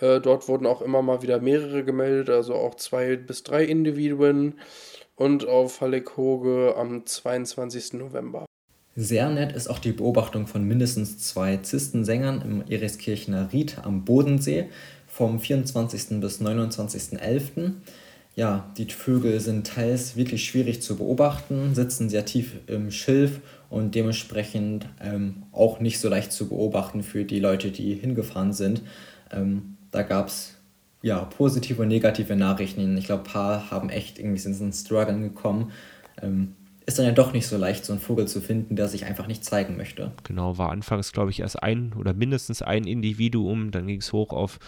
Äh, 0.00 0.20
dort 0.20 0.48
wurden 0.48 0.66
auch 0.66 0.82
immer 0.82 1.02
mal 1.02 1.22
wieder 1.22 1.40
mehrere 1.40 1.84
gemeldet, 1.84 2.30
also 2.30 2.54
auch 2.54 2.74
zwei 2.74 3.16
bis 3.16 3.42
drei 3.42 3.64
Individuen. 3.64 4.54
Und 5.16 5.46
auf 5.46 5.82
Hallig-Hoge 5.82 6.74
am 6.78 7.04
22. 7.04 7.92
November. 7.94 8.46
Sehr 8.96 9.28
nett 9.30 9.52
ist 9.52 9.68
auch 9.68 9.78
die 9.78 9.92
Beobachtung 9.92 10.46
von 10.46 10.64
mindestens 10.64 11.18
zwei 11.18 11.58
Zistensängern 11.58 12.42
im 12.42 12.64
Eriskirchener 12.68 13.52
Ried 13.52 13.78
am 13.82 14.04
Bodensee 14.04 14.70
vom 15.06 15.38
24. 15.38 16.20
bis 16.20 16.40
29.11. 16.40 17.72
Ja, 18.34 18.70
die 18.78 18.86
Vögel 18.86 19.40
sind 19.40 19.66
teils 19.66 20.16
wirklich 20.16 20.44
schwierig 20.44 20.82
zu 20.82 20.96
beobachten, 20.96 21.74
sitzen 21.74 22.08
sehr 22.08 22.24
tief 22.24 22.56
im 22.66 22.90
Schilf 22.90 23.40
und 23.68 23.94
dementsprechend 23.94 24.88
ähm, 25.00 25.42
auch 25.52 25.80
nicht 25.80 25.98
so 25.98 26.08
leicht 26.08 26.32
zu 26.32 26.48
beobachten 26.48 27.02
für 27.02 27.24
die 27.24 27.40
Leute, 27.40 27.70
die 27.70 27.94
hingefahren 27.94 28.52
sind. 28.52 28.82
Ähm, 29.30 29.76
da 29.90 30.02
gab 30.02 30.28
es 30.28 30.56
ja, 31.02 31.24
positive 31.24 31.82
und 31.82 31.88
negative 31.88 32.36
Nachrichten. 32.36 32.96
Ich 32.98 33.06
glaube, 33.06 33.22
ein 33.22 33.32
paar 33.32 33.70
haben 33.70 33.88
echt 33.88 34.18
irgendwie 34.18 34.38
sind 34.38 34.60
in 34.60 34.72
Struggle 34.72 35.18
gekommen. 35.20 35.72
Ähm, 36.20 36.54
ist 36.86 36.98
dann 36.98 37.06
ja 37.06 37.12
doch 37.12 37.32
nicht 37.32 37.46
so 37.46 37.56
leicht, 37.56 37.84
so 37.84 37.92
einen 37.92 38.02
Vogel 38.02 38.26
zu 38.26 38.40
finden, 38.40 38.76
der 38.76 38.88
sich 38.88 39.04
einfach 39.04 39.26
nicht 39.26 39.44
zeigen 39.44 39.76
möchte. 39.76 40.12
Genau, 40.24 40.58
war 40.58 40.70
anfangs, 40.70 41.12
glaube 41.12 41.30
ich, 41.30 41.40
erst 41.40 41.62
ein 41.62 41.92
oder 41.94 42.12
mindestens 42.12 42.62
ein 42.62 42.84
Individuum, 42.84 43.70
dann 43.70 43.86
ging 43.86 44.00
es 44.00 44.12
hoch 44.12 44.32
auf 44.32 44.58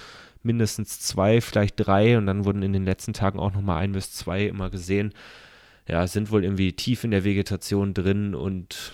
mindestens 0.43 1.01
zwei, 1.01 1.41
vielleicht 1.41 1.75
drei 1.77 2.19
und 2.19 2.27
dann 2.27 2.45
wurden 2.45 2.63
in 2.63 2.73
den 2.73 2.85
letzten 2.85 3.13
Tagen 3.13 3.39
auch 3.39 3.53
nochmal 3.53 3.83
ein 3.83 3.93
bis 3.93 4.13
zwei 4.13 4.47
immer 4.47 4.71
gesehen. 4.71 5.13
Ja, 5.89 6.07
sind 6.07 6.31
wohl 6.31 6.45
irgendwie 6.45 6.73
tief 6.73 7.05
in 7.05 7.11
der 7.11 7.25
Vegetation 7.25 7.93
drin 7.93 8.35
und 8.35 8.93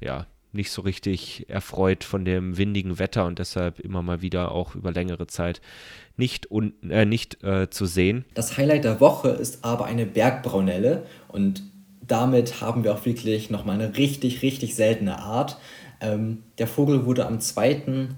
ja, 0.00 0.26
nicht 0.52 0.70
so 0.70 0.82
richtig 0.82 1.48
erfreut 1.48 2.04
von 2.04 2.24
dem 2.24 2.56
windigen 2.56 2.98
Wetter 2.98 3.26
und 3.26 3.38
deshalb 3.38 3.80
immer 3.80 4.02
mal 4.02 4.22
wieder 4.22 4.52
auch 4.52 4.74
über 4.74 4.92
längere 4.92 5.26
Zeit 5.26 5.60
nicht, 6.16 6.50
un, 6.50 6.74
äh, 6.88 7.04
nicht 7.04 7.42
äh, 7.42 7.70
zu 7.70 7.86
sehen. 7.86 8.24
Das 8.34 8.56
Highlight 8.56 8.84
der 8.84 9.00
Woche 9.00 9.30
ist 9.30 9.64
aber 9.64 9.86
eine 9.86 10.06
Bergbraunelle 10.06 11.06
und 11.28 11.62
damit 12.06 12.60
haben 12.60 12.84
wir 12.84 12.94
auch 12.94 13.06
wirklich 13.06 13.50
nochmal 13.50 13.80
eine 13.80 13.96
richtig, 13.96 14.42
richtig 14.42 14.74
seltene 14.74 15.18
Art. 15.18 15.58
Ähm, 16.00 16.42
der 16.58 16.66
Vogel 16.66 17.06
wurde 17.06 17.26
am 17.26 17.40
2. 17.40 18.08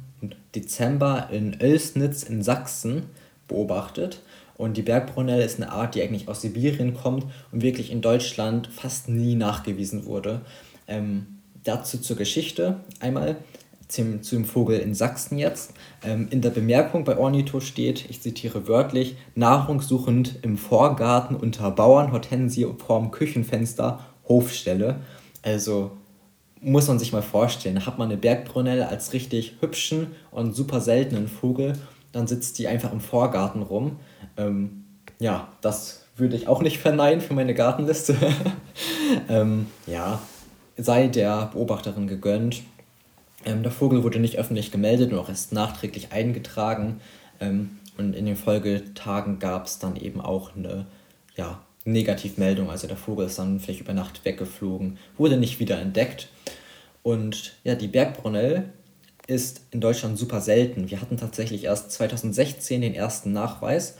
Dezember 0.54 1.28
in 1.30 1.58
Oelsnitz 1.60 2.22
in 2.22 2.42
Sachsen 2.42 3.04
beobachtet. 3.46 4.22
Und 4.56 4.76
die 4.76 4.82
Bergbraunelle 4.82 5.44
ist 5.44 5.60
eine 5.60 5.72
Art, 5.72 5.94
die 5.94 6.02
eigentlich 6.02 6.28
aus 6.28 6.40
Sibirien 6.40 6.94
kommt 6.94 7.26
und 7.52 7.62
wirklich 7.62 7.90
in 7.90 8.02
Deutschland 8.02 8.68
fast 8.68 9.08
nie 9.08 9.34
nachgewiesen 9.34 10.06
wurde. 10.06 10.42
Ähm, 10.86 11.26
dazu 11.64 11.98
zur 11.98 12.16
Geschichte 12.16 12.80
einmal 13.00 13.36
zum, 13.88 14.22
zum 14.22 14.44
Vogel 14.44 14.78
in 14.78 14.94
Sachsen 14.94 15.38
jetzt. 15.38 15.72
Ähm, 16.02 16.28
in 16.30 16.40
der 16.40 16.50
Bemerkung 16.50 17.04
bei 17.04 17.16
Ornito 17.16 17.60
steht, 17.60 18.08
ich 18.08 18.20
zitiere 18.22 18.68
wörtlich, 18.68 19.16
nahrungssuchend 19.34 20.40
im 20.42 20.56
Vorgarten 20.56 21.36
unter 21.36 21.70
Bauernhortensie 21.70 22.66
vorm 22.78 23.10
Küchenfenster 23.10 24.00
Hofstelle. 24.28 25.00
Also 25.42 25.92
muss 26.60 26.88
man 26.88 26.98
sich 26.98 27.12
mal 27.12 27.22
vorstellen, 27.22 27.84
hat 27.84 27.98
man 27.98 28.08
eine 28.08 28.16
Bergbrunelle 28.16 28.88
als 28.88 29.12
richtig 29.12 29.56
hübschen 29.60 30.08
und 30.30 30.54
super 30.54 30.80
seltenen 30.80 31.28
Vogel, 31.28 31.74
dann 32.12 32.26
sitzt 32.26 32.58
die 32.58 32.68
einfach 32.68 32.92
im 32.92 33.00
Vorgarten 33.00 33.62
rum. 33.62 33.96
Ähm, 34.36 34.84
ja, 35.18 35.48
das 35.60 36.02
würde 36.16 36.36
ich 36.36 36.48
auch 36.48 36.62
nicht 36.62 36.78
verneinen 36.78 37.20
für 37.20 37.34
meine 37.34 37.54
Gartenliste. 37.54 38.16
ähm, 39.28 39.66
ja, 39.86 40.20
sei 40.76 41.08
der 41.08 41.50
Beobachterin 41.52 42.06
gegönnt. 42.06 42.62
Ähm, 43.44 43.62
der 43.62 43.72
Vogel 43.72 44.02
wurde 44.02 44.18
nicht 44.18 44.38
öffentlich 44.38 44.70
gemeldet 44.70 45.12
und 45.12 45.18
auch 45.18 45.28
erst 45.28 45.52
nachträglich 45.52 46.12
eingetragen. 46.12 47.00
Ähm, 47.40 47.78
und 47.96 48.14
in 48.14 48.26
den 48.26 48.36
Folgetagen 48.36 49.38
gab 49.38 49.66
es 49.66 49.78
dann 49.78 49.96
eben 49.96 50.20
auch 50.20 50.56
eine 50.56 50.86
ja, 51.36 51.60
Negativmeldung. 51.84 52.70
Also 52.70 52.86
der 52.88 52.96
Vogel 52.96 53.26
ist 53.26 53.38
dann 53.38 53.60
vielleicht 53.60 53.80
über 53.80 53.92
Nacht 53.92 54.24
weggeflogen, 54.24 54.98
wurde 55.16 55.36
nicht 55.36 55.60
wieder 55.60 55.78
entdeckt. 55.78 56.28
Und 57.02 57.54
ja, 57.62 57.74
die 57.74 57.88
Bergbrunell 57.88 58.70
ist 59.26 59.62
in 59.70 59.80
Deutschland 59.80 60.18
super 60.18 60.40
selten. 60.40 60.90
Wir 60.90 61.00
hatten 61.00 61.16
tatsächlich 61.16 61.64
erst 61.64 61.92
2016 61.92 62.80
den 62.80 62.94
ersten 62.94 63.32
Nachweis. 63.32 63.96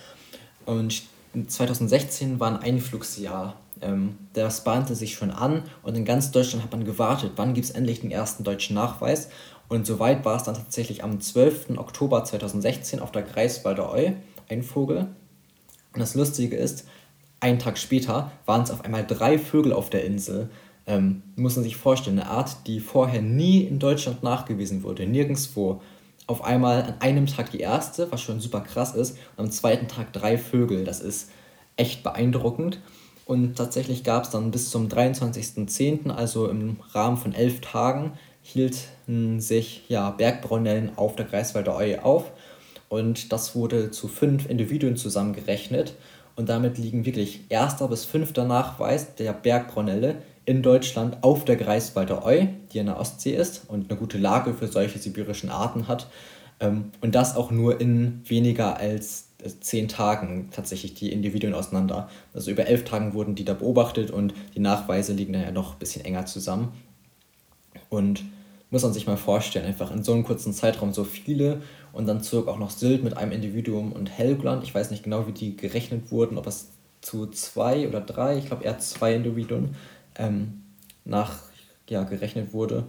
Und 0.67 1.03
2016 1.47 2.41
war 2.41 2.51
ein 2.51 2.63
Einflugsjahr 2.63 3.57
ähm, 3.81 4.19
das 4.33 4.65
bahnte 4.65 4.95
sich 4.95 5.15
schon 5.15 5.31
an 5.31 5.63
und 5.83 5.97
in 5.97 6.05
ganz 6.05 6.31
Deutschland 6.31 6.65
hat 6.65 6.73
man 6.73 6.85
gewartet, 6.85 7.33
wann 7.37 7.55
gibt 7.55 7.67
es 7.67 7.71
endlich 7.71 8.01
den 8.01 8.11
ersten 8.11 8.45
deutschen 8.45 8.75
Nachweis. 8.75 9.29
Und 9.69 9.87
soweit 9.87 10.25
war 10.25 10.37
es 10.37 10.43
dann 10.43 10.55
tatsächlich 10.55 11.03
am 11.03 11.21
12. 11.21 11.71
Oktober 11.79 12.25
2016 12.25 13.01
auf 13.01 13.13
der 13.13 13.23
Greifswalder 13.23 13.93
Eu, 13.93 14.13
ein 14.49 14.63
Vogel. 14.63 15.09
Und 15.93 16.01
das 16.01 16.15
Lustige 16.15 16.57
ist, 16.57 16.87
einen 17.41 17.59
Tag 17.59 17.79
später 17.79 18.33
waren 18.47 18.63
es 18.63 18.71
auf 18.71 18.85
einmal 18.85 19.07
drei 19.07 19.39
Vögel 19.39 19.73
auf 19.73 19.91
der 19.91 20.05
Insel. 20.05 20.49
Ähm, 20.87 21.23
muss 21.37 21.57
man 21.57 21.63
sich 21.63 21.77
vorstellen, 21.77 22.19
eine 22.19 22.29
Art, 22.29 22.67
die 22.67 22.81
vorher 22.81 23.23
nie 23.23 23.63
in 23.63 23.79
Deutschland 23.79 24.23
nachgewiesen 24.23 24.83
wurde, 24.83 25.07
nirgendwo. 25.07 25.81
Auf 26.27 26.43
einmal 26.43 26.83
an 26.83 26.95
einem 27.01 27.27
Tag 27.27 27.51
die 27.51 27.61
erste, 27.61 28.11
was 28.11 28.23
schon 28.23 28.41
super 28.41 28.61
krass 28.61 28.95
ist, 28.95 29.19
und 29.37 29.45
am 29.45 29.51
zweiten 29.51 29.89
Tag 29.89 30.13
drei 30.13 30.39
Vögel. 30.39 30.85
Das 30.85 31.01
ist 31.01 31.31
echt 31.77 32.03
beeindruckend. 32.03 32.81
Und 33.27 33.57
tatsächlich 33.57 34.05
gab 34.05 34.25
es 34.25 34.31
dann 34.31 34.51
bis 34.51 34.71
zum 34.71 34.89
23.10., 34.89 36.11
also 36.11 36.49
im 36.49 36.77
Rahmen 36.93 37.17
von 37.17 37.33
elf 37.33 37.61
Tagen, 37.61 38.13
hielten 38.43 39.41
sich 39.41 39.85
ja, 39.89 40.11
Bergbraunellen 40.11 40.93
auf 40.97 41.17
der 41.17 41.25
Greifswalder 41.25 41.77
Eu 41.77 41.99
auf. 42.01 42.31
Und 42.89 43.33
das 43.33 43.57
wurde 43.57 43.91
zu 43.91 44.09
fünf 44.09 44.49
Individuen 44.49 44.97
zusammengerechnet. 44.97 45.95
Und 46.37 46.49
damit 46.49 46.79
liegen 46.79 47.07
wirklich 47.07 47.41
erster 47.49 47.89
bis 47.89 48.05
fünfter 48.05 48.45
Nachweis 48.45 49.15
der 49.15 49.33
Bergbraunelle 49.33 50.17
in 50.45 50.63
Deutschland 50.63 51.23
auf 51.23 51.45
der 51.45 51.57
Greifswalder 51.57 52.27
Eu, 52.27 52.47
die 52.73 52.79
in 52.79 52.87
der 52.87 53.01
Ostsee 53.01 53.35
ist 53.35 53.63
und 53.69 53.91
eine 53.91 53.99
gute 53.99 54.19
Lage 54.19 54.53
für 54.53 54.67
solche 54.67 54.99
sibirischen 54.99 55.49
Arten 55.49 55.89
hat. 55.89 56.09
Ähm, 56.61 56.93
und 57.01 57.15
das 57.15 57.37
auch 57.37 57.51
nur 57.51 57.81
in 57.81 58.21
weniger 58.27 58.77
als 58.77 59.29
zehn 59.61 59.89
Tagen 59.89 60.49
tatsächlich 60.51 60.95
die 60.95 61.13
Individuen 61.13 61.55
auseinander. 61.55 62.09
Also 62.33 62.51
über 62.51 62.67
elf 62.67 62.85
Tagen 62.85 63.15
wurden 63.15 63.35
die 63.35 63.45
da 63.45 63.55
beobachtet 63.55 64.11
und 64.11 64.35
die 64.55 64.61
Nachweise 64.61 65.13
liegen 65.13 65.33
dann 65.33 65.43
ja 65.43 65.53
noch 65.53 65.75
ein 65.75 65.79
bisschen 65.79 66.05
enger 66.05 66.27
zusammen. 66.27 66.73
Und 67.89 68.25
muss 68.71 68.83
man 68.83 68.93
sich 68.93 69.07
mal 69.07 69.17
vorstellen, 69.17 69.67
einfach 69.67 69.93
in 69.93 70.03
so 70.03 70.13
einem 70.13 70.25
kurzen 70.25 70.53
Zeitraum 70.53 70.93
so 70.93 71.05
viele 71.05 71.63
und 71.93 72.07
dann 72.07 72.23
zog 72.23 72.49
auch 72.49 72.59
noch 72.59 72.71
Sylt 72.71 73.05
mit 73.05 73.17
einem 73.17 73.33
Individuum 73.33 73.93
und 73.93 74.11
Helgoland. 74.11 74.65
Ich 74.65 74.75
weiß 74.75 74.91
nicht 74.91 75.05
genau, 75.05 75.27
wie 75.27 75.33
die 75.33 75.57
gerechnet 75.57 76.11
wurden, 76.11 76.39
ob 76.39 76.47
es 76.47 76.71
zu 77.01 77.27
zwei 77.27 77.87
oder 77.87 78.01
drei, 78.01 78.37
ich 78.39 78.47
glaube 78.47 78.65
eher 78.65 78.79
zwei 78.79 79.15
Individuen 79.15 79.77
ähm, 80.17 80.63
nach 81.05 81.39
ja, 81.89 82.03
gerechnet 82.03 82.53
wurde. 82.53 82.85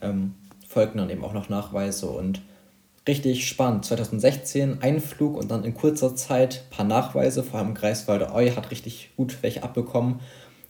Ähm, 0.00 0.34
folgten 0.66 0.98
dann 0.98 1.10
eben 1.10 1.24
auch 1.24 1.34
noch 1.34 1.48
Nachweise 1.48 2.08
und 2.08 2.40
richtig 3.06 3.48
spannend. 3.48 3.84
2016 3.84 4.78
ein 4.82 5.00
Flug 5.00 5.36
und 5.36 5.50
dann 5.50 5.64
in 5.64 5.74
kurzer 5.74 6.14
Zeit 6.14 6.64
ein 6.66 6.76
paar 6.76 6.86
Nachweise, 6.86 7.42
vor 7.42 7.58
allem 7.58 7.74
Greifswalder 7.74 8.34
Eu 8.34 8.54
hat 8.56 8.70
richtig 8.70 9.10
gut 9.16 9.38
welche 9.42 9.62
abbekommen 9.62 10.20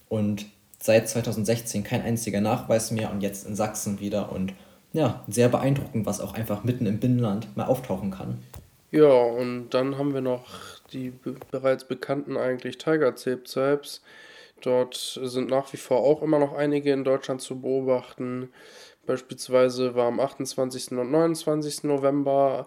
und 0.09 0.47
seit 0.81 1.09
2016 1.09 1.85
kein 1.85 2.03
einziger 2.03 2.41
Nachweis 2.41 2.91
mehr 2.91 3.11
und 3.11 3.23
jetzt 3.23 3.47
in 3.47 3.55
Sachsen 3.55 4.01
wieder 4.01 4.33
und 4.33 4.53
ja, 4.93 5.25
sehr 5.27 5.49
beeindruckend, 5.49 6.05
was 6.05 6.21
auch 6.21 6.35
einfach 6.35 6.65
mitten 6.65 6.87
im 6.87 7.01
Binnenland 7.01 7.57
mal 7.57 7.65
auftauchen 7.65 8.11
kann. 8.11 8.39
Ja, 8.91 9.11
und 9.11 9.71
dann 9.71 9.97
haben 9.97 10.13
wir 10.13 10.21
noch 10.21 10.45
die 10.93 11.13
bereits 11.51 11.85
bekannten 11.85 12.37
eigentlich 12.37 12.77
Tiger 12.77 13.17
Zebzebs. 13.17 14.03
Dort 14.61 15.19
sind 15.23 15.49
nach 15.49 15.73
wie 15.73 15.79
vor 15.79 16.01
auch 16.01 16.23
immer 16.23 16.39
noch 16.39 16.53
einige 16.53 16.93
in 16.93 17.05
Deutschland 17.05 17.41
zu 17.41 17.61
beobachten. 17.61 18.51
Beispielsweise 19.05 19.97
war 19.97 20.07
am 20.07 20.21
28. 20.21 20.93
und 20.93 21.11
29. 21.11 21.83
November 21.85 22.67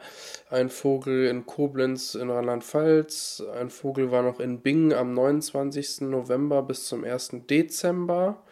ein 0.50 0.70
Vogel 0.70 1.28
in 1.28 1.46
Koblenz 1.46 2.14
in 2.16 2.30
Rheinland-Pfalz. 2.30 3.42
Ein 3.58 3.70
Vogel 3.70 4.12
war 4.12 4.22
noch 4.22 4.42
in 4.42 4.60
Bingen 4.60 4.92
am 4.92 5.14
29. 5.14 6.02
November 6.02 6.62
bis 6.62 6.88
zum 6.88 7.06
1. 7.06 7.38
Dezember. 7.50 8.44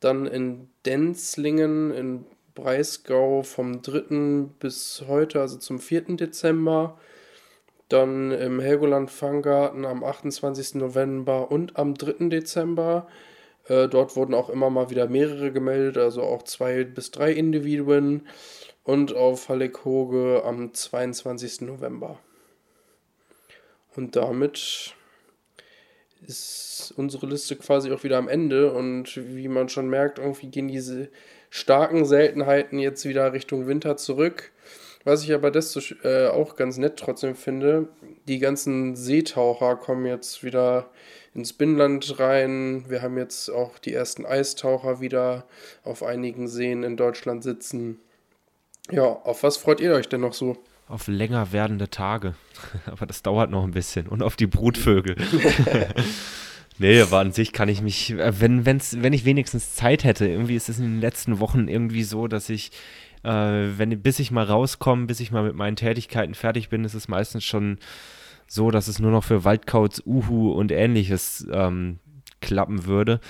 Dann 0.00 0.26
in 0.26 0.68
Denzlingen 0.86 1.92
in 1.92 2.26
Breisgau 2.56 3.42
vom 3.42 3.80
3. 3.80 4.48
bis 4.58 5.04
heute, 5.06 5.40
also 5.40 5.56
zum 5.58 5.78
4. 5.78 6.16
Dezember. 6.16 6.98
Dann 7.88 8.32
im 8.32 8.58
Helgoland 8.58 9.10
Fanggarten 9.10 9.84
am 9.84 10.02
28. 10.02 10.74
November 10.74 11.52
und 11.52 11.76
am 11.76 11.94
3. 11.94 12.28
Dezember. 12.28 13.06
Äh, 13.68 13.88
dort 13.88 14.16
wurden 14.16 14.34
auch 14.34 14.50
immer 14.50 14.70
mal 14.70 14.90
wieder 14.90 15.08
mehrere 15.08 15.52
gemeldet, 15.52 15.96
also 15.96 16.22
auch 16.22 16.42
zwei 16.42 16.84
bis 16.84 17.10
drei 17.10 17.32
Individuen. 17.32 18.26
Und 18.82 19.14
auf 19.16 19.48
Hallig-Hoge 19.48 20.42
am 20.44 20.74
22. 20.74 21.62
November. 21.62 22.18
Und 23.96 24.14
damit 24.14 24.94
ist 26.26 26.92
unsere 26.96 27.26
Liste 27.26 27.56
quasi 27.56 27.92
auch 27.92 28.04
wieder 28.04 28.18
am 28.18 28.28
Ende. 28.28 28.72
Und 28.72 29.16
wie 29.16 29.48
man 29.48 29.70
schon 29.70 29.88
merkt, 29.88 30.18
irgendwie 30.18 30.48
gehen 30.48 30.68
diese 30.68 31.08
starken 31.48 32.04
Seltenheiten 32.04 32.78
jetzt 32.78 33.06
wieder 33.06 33.32
Richtung 33.32 33.66
Winter 33.66 33.96
zurück. 33.96 34.52
Was 35.04 35.22
ich 35.22 35.32
aber 35.34 35.50
desto 35.50 35.80
äh, 36.02 36.28
auch 36.28 36.56
ganz 36.56 36.78
nett 36.78 36.96
trotzdem 36.96 37.34
finde, 37.36 37.88
die 38.26 38.38
ganzen 38.38 38.96
Seetaucher 38.96 39.76
kommen 39.76 40.06
jetzt 40.06 40.42
wieder 40.42 40.90
ins 41.34 41.52
Binnenland 41.52 42.18
rein. 42.18 42.84
Wir 42.88 43.02
haben 43.02 43.18
jetzt 43.18 43.48
auch 43.50 43.78
die 43.78 43.92
ersten 43.92 44.24
Eistaucher 44.26 45.00
wieder 45.00 45.44
auf 45.82 46.02
einigen 46.02 46.48
Seen 46.48 46.82
in 46.82 46.96
Deutschland 46.96 47.42
sitzen. 47.42 47.98
Ja, 48.90 49.04
auf 49.04 49.42
was 49.42 49.56
freut 49.56 49.80
ihr 49.80 49.92
euch 49.92 50.08
denn 50.08 50.20
noch 50.20 50.34
so? 50.34 50.56
Auf 50.88 51.08
länger 51.08 51.52
werdende 51.52 51.88
Tage. 51.88 52.34
aber 52.86 53.06
das 53.06 53.22
dauert 53.22 53.50
noch 53.50 53.64
ein 53.64 53.72
bisschen. 53.72 54.06
Und 54.06 54.22
auf 54.22 54.36
die 54.36 54.46
Brutvögel. 54.46 55.16
Nee, 56.76 57.00
aber 57.00 57.20
an 57.20 57.30
sich 57.30 57.52
kann 57.52 57.68
ich 57.68 57.82
mich, 57.82 58.10
äh, 58.10 58.40
wenn, 58.40 58.66
wenn's, 58.66 58.96
wenn 59.00 59.12
ich 59.12 59.24
wenigstens 59.24 59.76
Zeit 59.76 60.02
hätte, 60.02 60.26
irgendwie 60.26 60.56
ist 60.56 60.68
es 60.68 60.80
in 60.80 60.84
den 60.84 61.00
letzten 61.00 61.38
Wochen 61.38 61.68
irgendwie 61.68 62.02
so, 62.02 62.26
dass 62.26 62.48
ich 62.48 62.72
äh, 63.24 63.78
wenn, 63.78 64.02
bis 64.02 64.18
ich 64.18 64.30
mal 64.30 64.44
rauskomme, 64.44 65.06
bis 65.06 65.20
ich 65.20 65.32
mal 65.32 65.42
mit 65.42 65.54
meinen 65.54 65.76
Tätigkeiten 65.76 66.34
fertig 66.34 66.68
bin, 66.68 66.84
ist 66.84 66.94
es 66.94 67.08
meistens 67.08 67.44
schon 67.44 67.78
so, 68.46 68.70
dass 68.70 68.88
es 68.88 68.98
nur 68.98 69.10
noch 69.10 69.24
für 69.24 69.44
Waldkauz, 69.44 70.02
Uhu 70.04 70.52
und 70.52 70.72
ähnliches 70.72 71.46
ähm, 71.50 71.98
klappen 72.40 72.86
würde. 72.86 73.20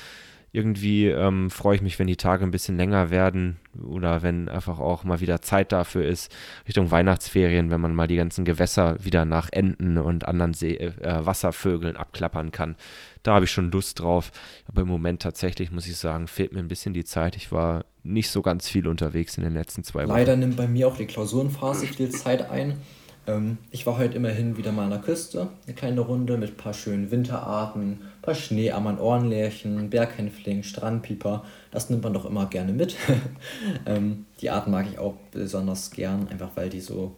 Irgendwie 0.55 1.09
ähm, 1.09 1.51
freue 1.51 1.75
ich 1.75 1.83
mich, 1.83 1.99
wenn 1.99 2.07
die 2.07 2.17
Tage 2.17 2.45
ein 2.45 2.53
bisschen 2.53 2.77
länger 2.77 3.11
werden 3.11 3.57
oder 3.83 4.23
wenn 4.23 4.49
einfach 4.49 4.79
auch 4.79 5.03
mal 5.03 5.19
wieder 5.19 5.43
Zeit 5.43 5.73
dafür 5.73 6.07
ist, 6.07 6.33
Richtung 6.69 6.93
Weihnachtsferien, 6.93 7.73
wenn 7.73 7.81
man 7.81 7.93
mal 7.93 8.07
die 8.07 8.15
ganzen 8.15 8.45
Gewässer 8.45 8.97
wieder 9.05 9.25
nach 9.25 9.49
Enten 9.51 9.99
und 9.99 10.29
anderen 10.29 10.55
See 10.55 10.77
äh, 10.77 11.27
Wasservögeln 11.27 11.97
abklappern 11.97 12.53
kann. 12.53 12.77
Da 13.25 13.35
habe 13.35 13.47
ich 13.47 13.51
schon 13.51 13.73
Lust 13.73 13.99
drauf. 13.99 14.31
Aber 14.69 14.83
im 14.83 14.89
Moment 14.89 15.23
tatsächlich, 15.23 15.73
muss 15.73 15.89
ich 15.89 15.97
sagen, 15.97 16.29
fehlt 16.29 16.53
mir 16.53 16.61
ein 16.61 16.69
bisschen 16.69 16.95
die 16.95 17.05
Zeit. 17.05 17.35
Ich 17.35 17.51
war 17.51 17.85
nicht 18.05 18.31
so 18.31 18.41
ganz 18.41 18.69
viel 18.69 18.87
unterwegs 18.87 19.37
in 19.37 19.43
den 19.43 19.55
letzten 19.55 19.83
zwei 19.83 20.05
Wochen. 20.05 20.17
Leider 20.17 20.37
nimmt 20.37 20.57
bei 20.57 20.69
mir 20.69 20.87
auch 20.87 20.97
die 20.97 21.07
Klausurenphase 21.07 21.89
viel 21.89 22.11
Zeit 22.11 22.49
ein. 22.49 22.79
Ähm, 23.27 23.59
ich 23.71 23.87
war 23.87 23.99
heute 23.99 24.17
immerhin 24.17 24.57
wieder 24.57 24.73
mal 24.73 24.85
an 24.85 24.91
der 24.91 24.99
Küste, 25.01 25.49
eine 25.67 25.75
kleine 25.75 26.01
Runde 26.01 26.37
mit 26.37 26.51
ein 26.51 26.57
paar 26.57 26.75
schönen 26.75 27.11
Winterarten, 27.11 27.83
ein 27.83 28.23
paar 28.23 28.35
Schneeammern, 28.35 28.99
Ohrenlärchen, 28.99 29.91
Berghänfling, 29.91 30.63
Strandpieper. 30.63 31.45
Das 31.71 31.91
nimmt 31.91 32.03
man 32.03 32.13
doch 32.13 32.25
immer 32.25 32.47
gerne 32.47 32.73
mit. 32.73 32.97
ähm, 33.87 34.27
die 34.41 34.51
Arten 34.51 34.71
mag 34.71 34.87
ich 34.91 34.99
auch 34.99 35.15
besonders 35.31 35.91
gern, 35.91 36.29
einfach 36.29 36.51
weil 36.55 36.69
die 36.69 36.81
so 36.81 37.17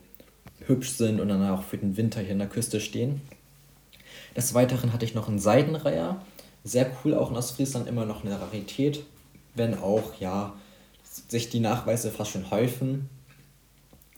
hübsch 0.66 0.90
sind 0.90 1.21
und 1.21 1.29
dann 1.29 1.47
auch 1.49 1.62
für 1.62 1.79
den 1.79 1.97
Winter 1.97 2.21
hier 2.21 2.33
an 2.33 2.38
der 2.38 2.49
Küste 2.49 2.81
stehen. 2.81 3.21
Des 4.37 4.55
Weiteren 4.55 4.92
hatte 4.92 5.05
ich 5.05 5.14
noch 5.14 5.29
einen 5.29 5.38
Seidenreiher. 5.38 6.21
Sehr 6.64 6.90
cool, 7.05 7.14
auch 7.14 7.31
in 7.31 7.37
Ostfriesland 7.37 7.88
immer 7.88 8.07
noch 8.07 8.25
eine 8.25 8.40
Rarität, 8.40 9.05
wenn 9.55 9.79
auch, 9.79 10.21
ja, 10.21 10.55
sich 11.29 11.49
die 11.49 11.61
Nachweise 11.61 12.11
fast 12.11 12.33
schon 12.33 12.51
häufen 12.51 13.09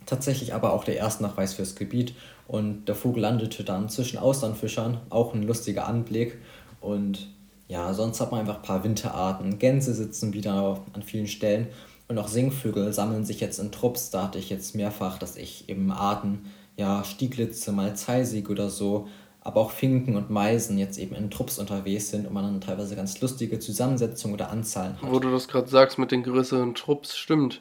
tatsächlich 0.08 0.54
aber 0.54 0.72
auch 0.72 0.84
der 0.84 0.96
Erstnachweis 0.96 1.54
fürs 1.54 1.76
Gebiet. 1.76 2.14
Und 2.46 2.86
der 2.86 2.94
Vogel 2.94 3.22
landete 3.22 3.62
dann 3.62 3.88
zwischen 3.88 4.18
Austernfischern, 4.18 5.00
auch 5.10 5.34
ein 5.34 5.42
lustiger 5.42 5.86
Anblick. 5.86 6.38
Und 6.80 7.28
ja, 7.68 7.92
sonst 7.92 8.20
hat 8.20 8.30
man 8.30 8.40
einfach 8.40 8.56
ein 8.56 8.62
paar 8.62 8.84
Winterarten. 8.84 9.58
Gänse 9.58 9.94
sitzen 9.94 10.32
wieder 10.32 10.82
an 10.92 11.02
vielen 11.02 11.26
Stellen. 11.26 11.68
Und 12.08 12.18
auch 12.18 12.28
Singvögel 12.28 12.92
sammeln 12.92 13.26
sich 13.26 13.40
jetzt 13.40 13.58
in 13.58 13.70
Trupps. 13.70 14.10
Da 14.10 14.24
hatte 14.24 14.38
ich 14.38 14.48
jetzt 14.48 14.74
mehrfach, 14.74 15.18
dass 15.18 15.36
ich 15.36 15.68
eben 15.68 15.92
Arten, 15.92 16.46
ja, 16.76 17.04
Stieglitze, 17.04 17.72
mal 17.72 17.94
Zeisig 17.94 18.48
oder 18.48 18.70
so, 18.70 19.08
aber 19.40 19.60
auch 19.60 19.70
Finken 19.72 20.16
und 20.16 20.30
Meisen 20.30 20.78
jetzt 20.78 20.98
eben 20.98 21.14
in 21.14 21.30
Trupps 21.30 21.58
unterwegs 21.58 22.08
sind 22.08 22.26
und 22.26 22.32
man 22.32 22.44
dann 22.44 22.60
teilweise 22.60 22.96
ganz 22.96 23.20
lustige 23.20 23.58
Zusammensetzungen 23.58 24.34
oder 24.34 24.50
Anzahlen 24.50 25.00
hat. 25.00 25.10
Wo 25.10 25.18
du 25.18 25.30
das 25.30 25.48
gerade 25.48 25.68
sagst 25.68 25.98
mit 25.98 26.10
den 26.10 26.22
größeren 26.22 26.74
Trupps, 26.74 27.16
stimmt. 27.16 27.60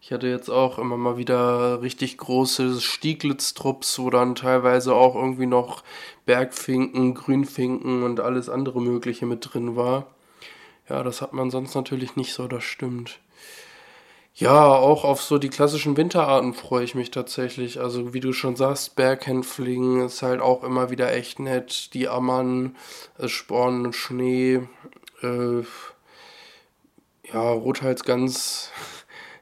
Ich 0.00 0.12
hatte 0.12 0.28
jetzt 0.28 0.48
auch 0.48 0.78
immer 0.78 0.96
mal 0.96 1.16
wieder 1.16 1.82
richtig 1.82 2.18
große 2.18 2.80
Stieglitztrupps, 2.80 3.98
wo 3.98 4.10
dann 4.10 4.34
teilweise 4.34 4.94
auch 4.94 5.16
irgendwie 5.16 5.46
noch 5.46 5.82
Bergfinken, 6.24 7.14
Grünfinken 7.14 8.02
und 8.04 8.20
alles 8.20 8.48
andere 8.48 8.80
Mögliche 8.80 9.26
mit 9.26 9.52
drin 9.52 9.76
war. 9.76 10.06
Ja, 10.88 11.02
das 11.02 11.20
hat 11.20 11.32
man 11.32 11.50
sonst 11.50 11.74
natürlich 11.74 12.16
nicht 12.16 12.32
so, 12.32 12.48
das 12.48 12.64
stimmt. 12.64 13.18
Ja, 14.34 14.66
auch 14.66 15.02
auf 15.04 15.20
so 15.20 15.36
die 15.38 15.48
klassischen 15.48 15.96
Winterarten 15.96 16.54
freue 16.54 16.84
ich 16.84 16.94
mich 16.94 17.10
tatsächlich. 17.10 17.80
Also 17.80 18.14
wie 18.14 18.20
du 18.20 18.32
schon 18.32 18.54
sagst, 18.54 18.94
Berghänfling 18.94 20.06
ist 20.06 20.22
halt 20.22 20.40
auch 20.40 20.62
immer 20.62 20.90
wieder 20.90 21.12
echt 21.12 21.40
nett. 21.40 21.92
Die 21.92 22.08
Ammern, 22.08 22.76
es 23.18 23.32
spornen 23.32 23.92
Schnee. 23.92 24.60
Äh, 25.22 25.62
ja, 27.32 27.50
Rothalsgans 27.50 28.70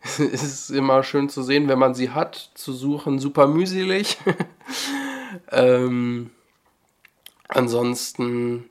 ist 0.19 0.71
immer 0.71 1.03
schön 1.03 1.29
zu 1.29 1.43
sehen, 1.43 1.69
wenn 1.69 1.79
man 1.79 1.95
sie 1.95 2.11
hat. 2.11 2.51
Zu 2.55 2.73
suchen 2.73 3.19
super 3.19 3.47
mühselig. 3.47 4.19
ähm, 5.51 6.31
ansonsten, 7.49 8.69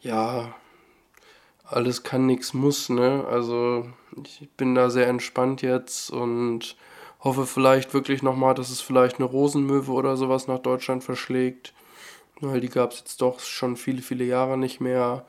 ja, 0.00 0.54
alles 1.64 2.02
kann, 2.02 2.26
nichts 2.26 2.54
muss, 2.54 2.88
ne? 2.88 3.24
Also 3.30 3.86
ich 4.24 4.48
bin 4.56 4.74
da 4.74 4.90
sehr 4.90 5.08
entspannt 5.08 5.62
jetzt 5.62 6.10
und 6.10 6.76
hoffe 7.20 7.46
vielleicht 7.46 7.94
wirklich 7.94 8.22
nochmal, 8.22 8.54
dass 8.54 8.70
es 8.70 8.80
vielleicht 8.80 9.16
eine 9.16 9.24
Rosenmöwe 9.24 9.92
oder 9.92 10.16
sowas 10.16 10.48
nach 10.48 10.58
Deutschland 10.58 11.04
verschlägt. 11.04 11.72
Weil 12.40 12.60
die 12.60 12.68
gab 12.68 12.92
es 12.92 12.98
jetzt 12.98 13.22
doch 13.22 13.38
schon 13.40 13.76
viele, 13.76 14.02
viele 14.02 14.24
Jahre 14.24 14.58
nicht 14.58 14.80
mehr. 14.80 15.24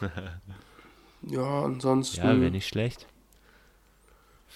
ja, 1.22 1.62
ansonsten. 1.62 2.26
Ja, 2.26 2.40
wäre 2.40 2.50
nicht 2.50 2.66
schlecht. 2.66 3.06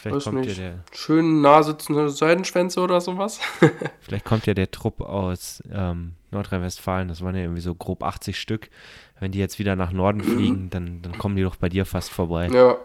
Vielleicht 0.01 0.27
Weiß 0.27 0.33
nicht. 0.33 0.57
Ja 0.59 0.71
der, 0.71 0.85
Schön 0.93 1.41
nah 1.41 1.61
sitzende 1.65 2.09
Seidenschwänze 2.09 2.81
oder 2.81 3.01
sowas. 3.01 3.41
vielleicht 4.01 4.25
kommt 4.25 4.47
ja 4.47 4.55
der 4.55 4.71
Trupp 4.71 5.01
aus 5.01 5.61
ähm, 5.73 6.13
Nordrhein-Westfalen, 6.31 7.09
das 7.09 7.21
waren 7.21 7.35
ja 7.35 7.43
irgendwie 7.43 7.63
so 7.63 7.75
grob 7.75 8.05
80 8.05 8.39
Stück. 8.39 8.71
Wenn 9.19 9.33
die 9.33 9.41
jetzt 9.41 9.59
wieder 9.59 9.75
nach 9.75 9.91
Norden 9.91 10.21
fliegen, 10.23 10.71
dann, 10.71 11.03
dann 11.03 11.19
kommen 11.19 11.35
die 11.35 11.43
doch 11.43 11.57
bei 11.57 11.69
dir 11.69 11.85
fast 11.85 12.11
vorbei. 12.11 12.47
Ja, 12.47 12.77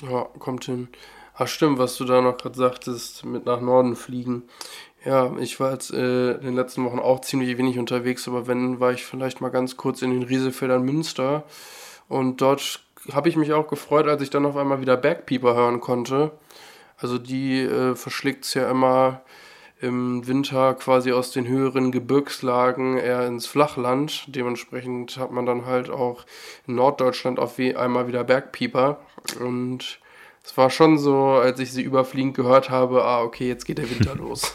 ja 0.10 0.22
kommt 0.38 0.64
hin. 0.64 0.88
Ach 1.34 1.48
stimmt, 1.48 1.78
was 1.78 1.98
du 1.98 2.06
da 2.06 2.22
noch 2.22 2.38
gerade 2.38 2.56
sagtest, 2.56 3.26
mit 3.26 3.44
nach 3.44 3.60
Norden 3.60 3.94
fliegen. 3.94 4.44
Ja, 5.04 5.36
ich 5.36 5.60
war 5.60 5.72
jetzt 5.72 5.92
äh, 5.92 6.32
in 6.32 6.46
den 6.46 6.54
letzten 6.54 6.82
Wochen 6.86 6.98
auch 6.98 7.20
ziemlich 7.20 7.58
wenig 7.58 7.78
unterwegs, 7.78 8.26
aber 8.26 8.46
wenn, 8.46 8.80
war 8.80 8.92
ich 8.92 9.04
vielleicht 9.04 9.42
mal 9.42 9.50
ganz 9.50 9.76
kurz 9.76 10.00
in 10.00 10.10
den 10.10 10.22
Riesefeldern 10.22 10.82
Münster. 10.82 11.44
Und 12.08 12.40
dort 12.40 12.82
habe 13.10 13.28
ich 13.28 13.36
mich 13.36 13.52
auch 13.52 13.68
gefreut, 13.68 14.06
als 14.06 14.22
ich 14.22 14.30
dann 14.30 14.46
auf 14.46 14.56
einmal 14.56 14.80
wieder 14.80 14.96
Backpieper 14.96 15.54
hören 15.54 15.80
konnte. 15.80 16.32
Also 16.98 17.18
die 17.18 17.62
äh, 17.62 17.96
verschlägt 17.96 18.44
es 18.44 18.54
ja 18.54 18.70
immer 18.70 19.22
im 19.80 20.26
Winter 20.28 20.74
quasi 20.74 21.10
aus 21.12 21.32
den 21.32 21.48
höheren 21.48 21.90
Gebirgslagen 21.90 22.96
eher 22.98 23.26
ins 23.26 23.46
Flachland. 23.46 24.24
Dementsprechend 24.28 25.16
hat 25.16 25.32
man 25.32 25.44
dann 25.44 25.66
halt 25.66 25.90
auch 25.90 26.24
in 26.68 26.76
Norddeutschland 26.76 27.40
auf 27.40 27.58
einmal 27.58 28.06
wieder 28.06 28.22
Bergpieper. 28.22 29.00
Und 29.40 29.98
es 30.44 30.56
war 30.56 30.70
schon 30.70 30.98
so, 30.98 31.30
als 31.30 31.58
ich 31.58 31.72
sie 31.72 31.82
überfliegend 31.82 32.34
gehört 32.34 32.70
habe, 32.70 33.04
ah, 33.04 33.22
okay, 33.22 33.48
jetzt 33.48 33.64
geht 33.64 33.78
der 33.78 33.90
Winter 33.90 34.14
los. 34.16 34.54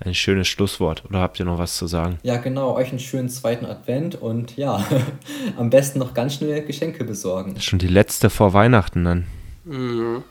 Ein 0.00 0.14
schönes 0.14 0.46
Schlusswort. 0.46 1.04
Oder 1.08 1.20
habt 1.20 1.40
ihr 1.40 1.44
noch 1.44 1.58
was 1.58 1.76
zu 1.76 1.86
sagen? 1.86 2.18
Ja, 2.22 2.36
genau. 2.36 2.74
Euch 2.76 2.90
einen 2.90 3.00
schönen 3.00 3.28
zweiten 3.28 3.66
Advent 3.66 4.14
und 4.14 4.56
ja, 4.56 4.84
am 5.56 5.70
besten 5.70 5.98
noch 5.98 6.14
ganz 6.14 6.34
schnell 6.34 6.62
Geschenke 6.64 7.04
besorgen. 7.04 7.60
Schon 7.60 7.78
die 7.78 7.88
letzte 7.88 8.30
vor 8.30 8.52
Weihnachten 8.52 9.04
dann. 9.04 9.26
Mhm. 9.64 10.22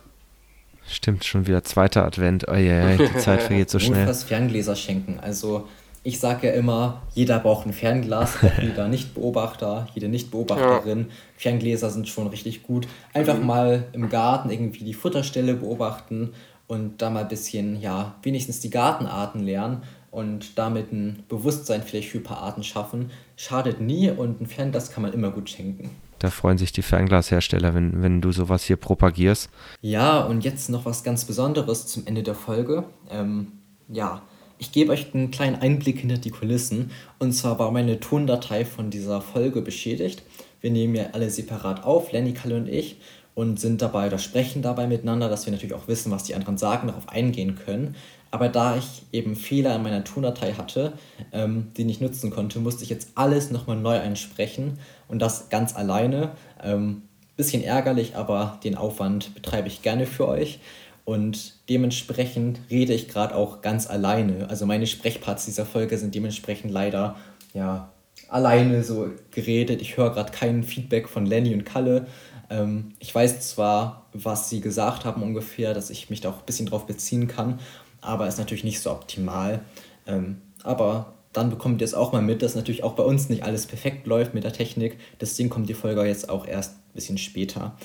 Stimmt, 0.89 1.25
schon 1.25 1.47
wieder 1.47 1.63
zweiter 1.63 2.05
Advent. 2.05 2.45
Oh 2.47 2.53
yeah, 2.53 2.95
die 2.95 3.17
Zeit 3.17 3.43
vergeht 3.43 3.69
so 3.69 3.77
schnell. 3.79 3.99
Notfalls 3.99 4.23
Ferngläser 4.23 4.75
schenken. 4.75 5.19
Also 5.19 5.67
ich 6.03 6.21
sage 6.21 6.47
ja 6.47 6.53
immer, 6.53 7.01
jeder 7.13 7.39
braucht 7.39 7.67
ein 7.67 7.73
Fernglas, 7.73 8.37
auch 8.37 8.57
jeder 8.61 8.87
Nichtbeobachter, 8.87 9.87
jede 9.93 10.07
Nichtbeobachterin. 10.07 10.99
Ja. 10.99 11.05
Ferngläser 11.35 11.89
sind 11.89 12.07
schon 12.07 12.27
richtig 12.27 12.63
gut. 12.63 12.87
Einfach 13.13 13.37
mhm. 13.37 13.45
mal 13.45 13.83
im 13.91 14.07
Garten 14.07 14.49
irgendwie 14.49 14.85
die 14.85 14.93
Futterstelle 14.93 15.55
beobachten 15.55 16.31
und 16.67 17.01
da 17.01 17.09
mal 17.09 17.23
ein 17.23 17.27
bisschen, 17.27 17.81
ja, 17.81 18.15
wenigstens 18.21 18.59
die 18.59 18.69
Gartenarten 18.69 19.43
lernen 19.43 19.83
und 20.11 20.57
damit 20.57 20.91
ein 20.91 21.23
Bewusstsein 21.29 21.83
vielleicht 21.83 22.09
für 22.09 22.19
ein 22.19 22.23
paar 22.23 22.39
Arten 22.39 22.63
schaffen. 22.63 23.11
Schadet 23.35 23.81
nie 23.81 24.09
und 24.09 24.41
ein 24.41 24.47
Fernglas 24.47 24.91
kann 24.91 25.03
man 25.03 25.13
immer 25.13 25.31
gut 25.31 25.49
schenken. 25.49 25.89
Da 26.19 26.31
freuen 26.31 26.57
sich 26.57 26.71
die 26.71 26.81
Fernglashersteller, 26.81 27.75
wenn, 27.75 28.01
wenn 28.01 28.21
du 28.21 28.31
sowas 28.31 28.63
hier 28.63 28.77
propagierst. 28.77 29.49
Ja, 29.81 30.21
und 30.21 30.43
jetzt 30.43 30.69
noch 30.69 30.85
was 30.85 31.03
ganz 31.03 31.25
Besonderes 31.25 31.85
zum 31.85 32.07
Ende 32.07 32.23
der 32.23 32.33
Folge. 32.33 32.85
Ähm, 33.09 33.51
ja, 33.87 34.23
ich 34.57 34.71
gebe 34.71 34.91
euch 34.91 35.13
einen 35.13 35.29
kleinen 35.29 35.57
Einblick 35.57 35.99
hinter 35.99 36.17
die 36.17 36.31
Kulissen. 36.31 36.91
Und 37.19 37.33
zwar 37.33 37.59
war 37.59 37.71
meine 37.71 37.99
Tondatei 37.99 38.65
von 38.65 38.89
dieser 38.89 39.21
Folge 39.21 39.61
beschädigt. 39.61 40.23
Wir 40.59 40.71
nehmen 40.71 40.95
ja 40.95 41.09
alle 41.13 41.29
separat 41.29 41.83
auf, 41.83 42.11
Lenny, 42.11 42.33
Kalle 42.33 42.57
und 42.57 42.67
ich, 42.67 42.97
und 43.37 43.59
sind 43.59 43.83
dabei 43.83 44.07
oder 44.07 44.17
sprechen 44.17 44.63
dabei 44.63 44.87
miteinander, 44.87 45.29
dass 45.29 45.45
wir 45.45 45.53
natürlich 45.53 45.75
auch 45.75 45.87
wissen, 45.87 46.11
was 46.11 46.23
die 46.23 46.33
anderen 46.33 46.57
sagen, 46.57 46.87
darauf 46.87 47.07
eingehen 47.07 47.53
können. 47.53 47.93
Aber 48.31 48.49
da 48.49 48.77
ich 48.77 49.03
eben 49.11 49.35
Fehler 49.35 49.75
in 49.75 49.83
meiner 49.83 50.03
Tondatei 50.03 50.53
hatte, 50.53 50.93
ähm, 51.31 51.67
die 51.77 51.87
ich 51.87 52.01
nutzen 52.01 52.31
konnte, 52.31 52.57
musste 52.57 52.83
ich 52.83 52.89
jetzt 52.89 53.09
alles 53.13 53.51
nochmal 53.51 53.77
neu 53.77 53.99
einsprechen 53.99 54.79
und 55.07 55.21
das 55.21 55.49
ganz 55.49 55.75
alleine. 55.75 56.31
Ähm, 56.63 57.03
bisschen 57.35 57.63
ärgerlich, 57.63 58.15
aber 58.15 58.57
den 58.63 58.73
Aufwand 58.73 59.35
betreibe 59.35 59.67
ich 59.67 59.83
gerne 59.83 60.07
für 60.07 60.27
euch. 60.27 60.59
Und 61.05 61.53
dementsprechend 61.69 62.59
rede 62.71 62.95
ich 62.95 63.07
gerade 63.07 63.35
auch 63.35 63.61
ganz 63.61 63.85
alleine. 63.85 64.49
Also 64.49 64.65
meine 64.65 64.87
Sprechparts 64.87 65.45
dieser 65.45 65.67
Folge 65.67 65.99
sind 65.99 66.15
dementsprechend 66.15 66.71
leider 66.71 67.15
ja, 67.53 67.91
alleine 68.29 68.83
so 68.83 69.11
geredet. 69.29 69.79
Ich 69.79 69.95
höre 69.95 70.09
gerade 70.09 70.31
kein 70.31 70.63
Feedback 70.63 71.07
von 71.07 71.27
Lenny 71.27 71.53
und 71.53 71.65
Kalle. 71.65 72.07
Ähm, 72.49 72.93
ich 72.99 73.13
weiß 73.13 73.41
zwar, 73.49 74.05
was 74.13 74.49
sie 74.49 74.61
gesagt 74.61 75.05
haben 75.05 75.23
ungefähr, 75.23 75.73
dass 75.73 75.89
ich 75.89 76.09
mich 76.09 76.21
da 76.21 76.29
auch 76.29 76.39
ein 76.39 76.45
bisschen 76.45 76.67
drauf 76.67 76.85
beziehen 76.85 77.27
kann, 77.27 77.59
aber 78.01 78.27
ist 78.27 78.37
natürlich 78.37 78.63
nicht 78.63 78.79
so 78.79 78.91
optimal. 78.91 79.61
Ähm, 80.05 80.41
aber 80.63 81.13
dann 81.33 81.49
bekommt 81.49 81.81
ihr 81.81 81.85
es 81.85 81.93
auch 81.93 82.13
mal 82.13 82.21
mit, 82.21 82.41
dass 82.41 82.55
natürlich 82.55 82.83
auch 82.83 82.93
bei 82.93 83.03
uns 83.03 83.29
nicht 83.29 83.43
alles 83.43 83.67
perfekt 83.67 84.07
läuft 84.07 84.33
mit 84.33 84.43
der 84.43 84.53
Technik. 84.53 84.97
Deswegen 85.21 85.49
kommt 85.49 85.69
die 85.69 85.73
Folge 85.73 86.03
jetzt 86.03 86.29
auch 86.29 86.47
erst 86.47 86.73
ein 86.73 86.93
bisschen 86.95 87.17
später. 87.17 87.77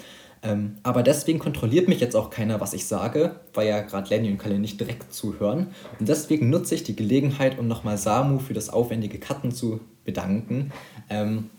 Ähm, 0.42 0.76
aber 0.82 1.02
deswegen 1.02 1.38
kontrolliert 1.38 1.86
mich 1.86 2.00
jetzt 2.00 2.16
auch 2.16 2.30
keiner, 2.30 2.60
was 2.60 2.72
ich 2.72 2.86
sage, 2.86 3.36
weil 3.54 3.68
ja 3.68 3.80
gerade 3.80 4.08
Lenny 4.08 4.30
und 4.30 4.38
Kalle 4.38 4.58
nicht 4.58 4.80
direkt 4.80 5.12
zuhören. 5.12 5.68
Und 6.00 6.08
deswegen 6.08 6.50
nutze 6.50 6.74
ich 6.74 6.82
die 6.82 6.96
Gelegenheit, 6.96 7.58
um 7.58 7.68
nochmal 7.68 7.96
Samu 7.96 8.38
für 8.40 8.54
das 8.54 8.68
aufwendige 8.68 9.18
Cutten 9.18 9.52
zu 9.52 9.80
bedanken. 10.04 10.72
Ähm, 11.10 11.50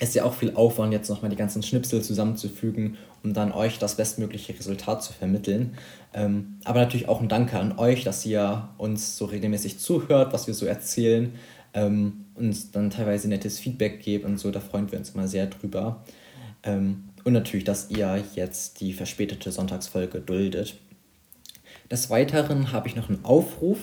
ist 0.00 0.14
ja 0.14 0.24
auch 0.24 0.34
viel 0.34 0.54
Aufwand, 0.54 0.92
jetzt 0.92 1.08
nochmal 1.08 1.30
die 1.30 1.36
ganzen 1.36 1.62
Schnipsel 1.62 2.02
zusammenzufügen, 2.02 2.96
um 3.22 3.34
dann 3.34 3.52
euch 3.52 3.78
das 3.78 3.96
bestmögliche 3.96 4.54
Resultat 4.56 5.02
zu 5.02 5.12
vermitteln. 5.12 5.74
Ähm, 6.14 6.58
aber 6.64 6.80
natürlich 6.80 7.08
auch 7.08 7.20
ein 7.20 7.28
Danke 7.28 7.58
an 7.58 7.78
euch, 7.78 8.04
dass 8.04 8.24
ihr 8.24 8.68
uns 8.78 9.16
so 9.16 9.24
regelmäßig 9.24 9.78
zuhört, 9.78 10.32
was 10.32 10.46
wir 10.46 10.54
so 10.54 10.66
erzählen, 10.66 11.32
ähm, 11.74 12.24
uns 12.34 12.70
dann 12.70 12.90
teilweise 12.90 13.28
nettes 13.28 13.58
Feedback 13.58 14.00
gebt 14.02 14.24
und 14.24 14.38
so, 14.38 14.50
da 14.50 14.60
freuen 14.60 14.90
wir 14.90 14.98
uns 14.98 15.10
immer 15.10 15.28
sehr 15.28 15.46
drüber. 15.46 16.04
Ähm, 16.62 17.04
und 17.24 17.32
natürlich, 17.32 17.64
dass 17.64 17.90
ihr 17.90 18.22
jetzt 18.34 18.80
die 18.80 18.92
verspätete 18.92 19.52
Sonntagsfolge 19.52 20.20
duldet. 20.20 20.76
Des 21.90 22.10
Weiteren 22.10 22.72
habe 22.72 22.88
ich 22.88 22.96
noch 22.96 23.08
einen 23.08 23.24
Aufruf. 23.24 23.78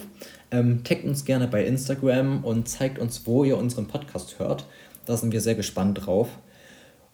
Ähm, 0.50 0.84
taggt 0.84 1.04
uns 1.04 1.24
gerne 1.24 1.48
bei 1.48 1.64
Instagram 1.64 2.44
und 2.44 2.68
zeigt 2.68 2.98
uns, 2.98 3.26
wo 3.26 3.44
ihr 3.44 3.58
unseren 3.58 3.88
Podcast 3.88 4.38
hört. 4.38 4.66
Da 5.06 5.16
sind 5.16 5.32
wir 5.32 5.40
sehr 5.40 5.54
gespannt 5.54 6.06
drauf. 6.06 6.28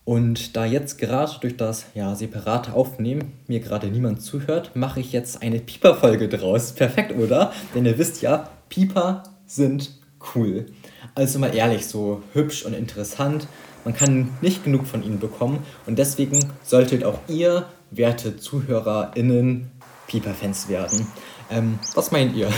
Und 0.05 0.57
da 0.57 0.65
jetzt 0.65 0.99
gerade 0.99 1.33
durch 1.41 1.57
das 1.57 1.87
ja, 1.95 2.17
separate 2.17 2.73
Aufnehmen 2.73 3.35
mir 3.47 3.61
gerade 3.61 3.87
niemand 3.87 4.21
zuhört, 4.21 4.75
mache 4.75 4.99
ich 4.99 5.13
jetzt 5.13 5.43
eine 5.43 5.61
Pieper-Folge 5.61 6.29
draus. 6.29 6.73
Perfekt, 6.73 7.17
oder? 7.17 7.53
Denn 7.75 7.87
ihr 7.87 7.99
wisst 7.99 8.21
ja, 8.21 8.49
Pieper 8.69 9.23
sind 9.47 9.93
cool. 10.35 10.67
Also 11.15 11.39
mal 11.39 11.55
ehrlich, 11.55 11.87
so 11.87 12.23
hübsch 12.33 12.65
und 12.65 12.75
interessant. 12.75 13.47
Man 13.85 13.95
kann 13.95 14.31
nicht 14.41 14.65
genug 14.65 14.87
von 14.87 15.03
ihnen 15.03 15.21
bekommen 15.21 15.65
und 15.87 15.99
deswegen 15.99 16.39
solltet 16.63 17.05
auch 17.05 17.19
ihr, 17.29 17.67
werte 17.91 18.37
ZuhörerInnen, 18.37 19.71
Pieper-Fans 20.07 20.69
werden. 20.69 21.07
Ähm, 21.51 21.79
was 21.95 22.11
meint 22.11 22.35
ihr? 22.35 22.49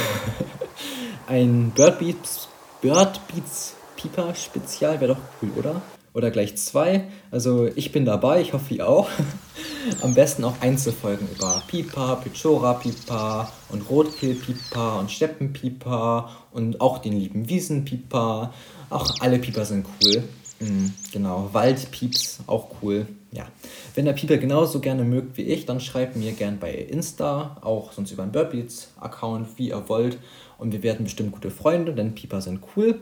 Ein 1.27 1.73
Birdbeats, 1.75 2.49
Birdbeats 2.81 3.75
Pieper-Spezial 4.05 5.01
wäre 5.01 5.15
doch 5.15 5.21
cool, 5.41 5.51
oder? 5.57 5.83
Oder 6.13 6.31
gleich 6.31 6.57
zwei. 6.57 7.05
Also 7.31 7.69
ich 7.75 7.91
bin 7.91 8.05
dabei, 8.05 8.43
ich 8.43 8.53
hoffe 8.53 8.75
ihr 8.75 8.87
auch. 8.87 9.09
Am 10.03 10.15
besten 10.15 10.45
auch 10.45 10.61
Einzelfolgen 10.61 11.27
über 11.35 11.63
Pipa, 11.67 12.17
Pichora 12.17 12.75
Pipa 12.75 13.51
und 13.71 13.89
Rotkehl 13.89 14.35
Pipa 14.35 15.01
und 15.01 15.11
Steppenpipa 15.11 16.31
und 16.53 16.81
auch 16.83 16.99
den 16.99 17.15
lieben 17.15 17.49
Wiesenpipa. 17.49 18.53
Auch 18.91 19.11
alle 19.21 19.39
Piper 19.39 19.65
sind 19.65 19.87
cool. 20.03 20.23
Mhm, 20.61 20.93
genau, 21.11 21.49
Waldpieps, 21.53 22.41
auch 22.47 22.69
cool. 22.83 23.07
Ja. 23.33 23.47
Wenn 23.95 24.05
der 24.05 24.13
Pieper 24.13 24.37
genauso 24.37 24.81
gerne 24.81 25.03
mögt 25.03 25.37
wie 25.37 25.43
ich, 25.43 25.67
dann 25.67 25.81
schreibt 25.81 26.15
mir 26.15 26.33
gern 26.33 26.59
bei 26.59 26.73
Insta, 26.73 27.57
auch 27.63 27.93
sonst 27.93 28.13
über 28.13 28.23
einen 28.23 28.33
Birdbeats-Account, 28.33 29.49
wie 29.57 29.71
ihr 29.71 29.89
wollt. 29.89 30.19
Und 30.59 30.73
wir 30.73 30.83
werden 30.83 31.05
bestimmt 31.05 31.33
gute 31.33 31.51
Freunde, 31.51 31.93
denn 31.93 32.15
Pieper 32.15 32.41
sind 32.41 32.61
cool. 32.77 33.01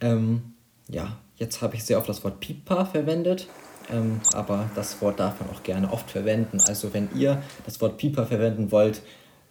Ähm, 0.00 0.54
ja, 0.88 1.18
jetzt 1.36 1.62
habe 1.62 1.76
ich 1.76 1.84
sehr 1.84 1.98
oft 1.98 2.08
das 2.08 2.24
Wort 2.24 2.40
Pieper 2.40 2.86
verwendet. 2.86 3.48
Ähm, 3.90 4.20
aber 4.32 4.70
das 4.74 5.00
Wort 5.02 5.20
darf 5.20 5.40
man 5.40 5.50
auch 5.50 5.62
gerne 5.62 5.92
oft 5.92 6.10
verwenden. 6.10 6.60
Also 6.66 6.94
wenn 6.94 7.08
ihr 7.14 7.42
das 7.66 7.80
Wort 7.80 7.98
Pieper 7.98 8.26
verwenden 8.26 8.72
wollt, 8.72 9.02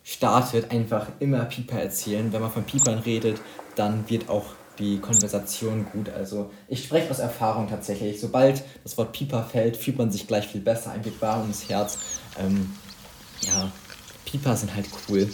startet 0.04 0.72
einfach 0.72 1.08
immer 1.20 1.46
Pieper 1.46 1.80
erzählen. 1.80 2.34
Wenn 2.34 2.42
man 2.42 2.52
von 2.52 2.64
Piepern 2.64 3.00
redet, 3.00 3.42
dann 3.76 4.10
wird 4.10 4.30
auch 4.30 4.46
die 4.80 5.00
Konversation 5.00 5.86
gut. 5.92 6.10
Also 6.10 6.52
ich 6.68 6.84
spreche 6.84 7.10
aus 7.12 7.20
Erfahrung 7.20 7.70
tatsächlich. 7.70 8.20
Sobald 8.20 8.64
das 8.84 8.98
Wort 8.98 9.12
Pieper 9.12 9.44
fällt, 9.44 9.78
fühlt 9.78 9.98
man 9.98 10.12
sich 10.12 10.28
gleich 10.28 10.48
viel 10.48 10.62
besser, 10.62 10.92
ein 10.92 11.06
wird 11.06 11.22
warm 11.22 11.42
ums 11.42 11.70
Herz. 11.70 12.00
Ähm, 12.40 12.72
ja, 13.42 13.72
Pieper 14.26 14.56
sind 14.56 14.76
halt 14.76 14.88
cool. 15.08 15.30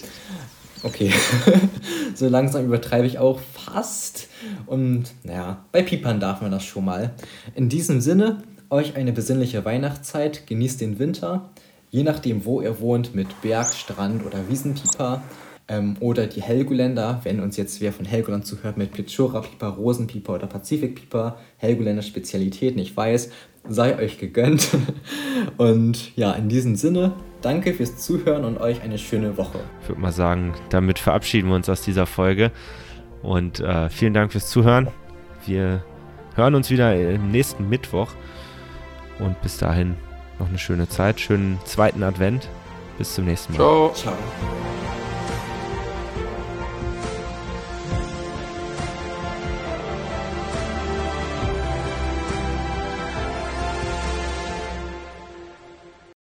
Okay, 0.82 1.12
so 2.15 2.28
langsam 2.30 2.65
übertreibe 2.65 3.06
ich 3.06 3.18
auch 3.18 3.39
fast. 3.39 4.28
Und 4.65 5.06
naja, 5.24 5.65
bei 5.72 5.84
Piepern 5.84 6.20
darf 6.20 6.42
man 6.42 6.52
das 6.52 6.63
schon 6.63 6.86
mal. 6.86 7.13
In 7.56 7.68
diesem 7.68 8.00
Sinne, 8.00 8.44
euch 8.70 8.96
eine 8.96 9.12
besinnliche 9.12 9.65
Weihnachtszeit, 9.65 10.48
genießt 10.48 10.80
den 10.82 11.00
Winter. 11.00 11.50
Je 11.89 12.03
nachdem, 12.03 12.45
wo 12.45 12.62
ihr 12.62 12.80
wohnt, 12.80 13.16
mit 13.16 13.41
Berg, 13.41 13.74
Strand 13.74 14.26
oder 14.26 14.47
Wiesenpieper. 14.47 15.22
Ähm, 15.70 15.95
oder 15.99 16.26
die 16.26 16.41
Helgoländer, 16.41 17.22
wenn 17.24 17.39
uns 17.39 17.55
jetzt 17.55 17.80
wer 17.80 17.93
von 17.93 18.05
Helgoland 18.05 18.45
zuhört 18.45 18.76
mit 18.76 18.91
Pichora-Pieper, 18.91 19.67
Rosenpieper 19.67 20.34
oder 20.34 20.47
Pazifikpieper, 20.47 21.38
Helgoländer 21.57 22.01
Spezialitäten, 22.01 22.80
ich 22.80 22.97
weiß, 22.97 23.30
sei 23.67 23.95
euch 23.97 24.17
gegönnt. 24.17 24.70
Und 25.57 26.15
ja, 26.17 26.32
in 26.32 26.49
diesem 26.49 26.76
Sinne, 26.76 27.13
danke 27.41 27.74
fürs 27.74 27.97
Zuhören 27.97 28.45
und 28.45 28.59
euch 28.59 28.82
eine 28.82 28.97
schöne 28.97 29.38
Woche. 29.38 29.59
Ich 29.84 29.89
würde 29.89 30.01
mal 30.01 30.11
sagen, 30.11 30.53
damit 30.70 30.99
verabschieden 30.99 31.49
wir 31.49 31.55
uns 31.55 31.70
aus 31.70 31.82
dieser 31.82 32.05
Folge. 32.05 32.51
Und 33.22 33.59
äh, 33.59 33.89
vielen 33.89 34.13
Dank 34.13 34.32
fürs 34.32 34.49
Zuhören. 34.49 34.88
Wir 35.45 35.84
hören 36.36 36.55
uns 36.55 36.70
wieder 36.70 36.95
im 36.95 37.32
nächsten 37.32 37.70
Mittwoch. 37.70 38.09
Und 39.20 39.39
bis 39.41 39.57
dahin 39.57 39.95
noch 40.39 40.47
eine 40.47 40.57
schöne 40.57 40.88
Zeit, 40.88 41.20
schönen 41.20 41.59
zweiten 41.65 42.03
Advent. 42.03 42.47
Bis 42.97 43.15
zum 43.15 43.26
nächsten 43.26 43.53
Mal. 43.53 43.59
Ciao. 43.59 43.93
Ciao. 43.93 44.13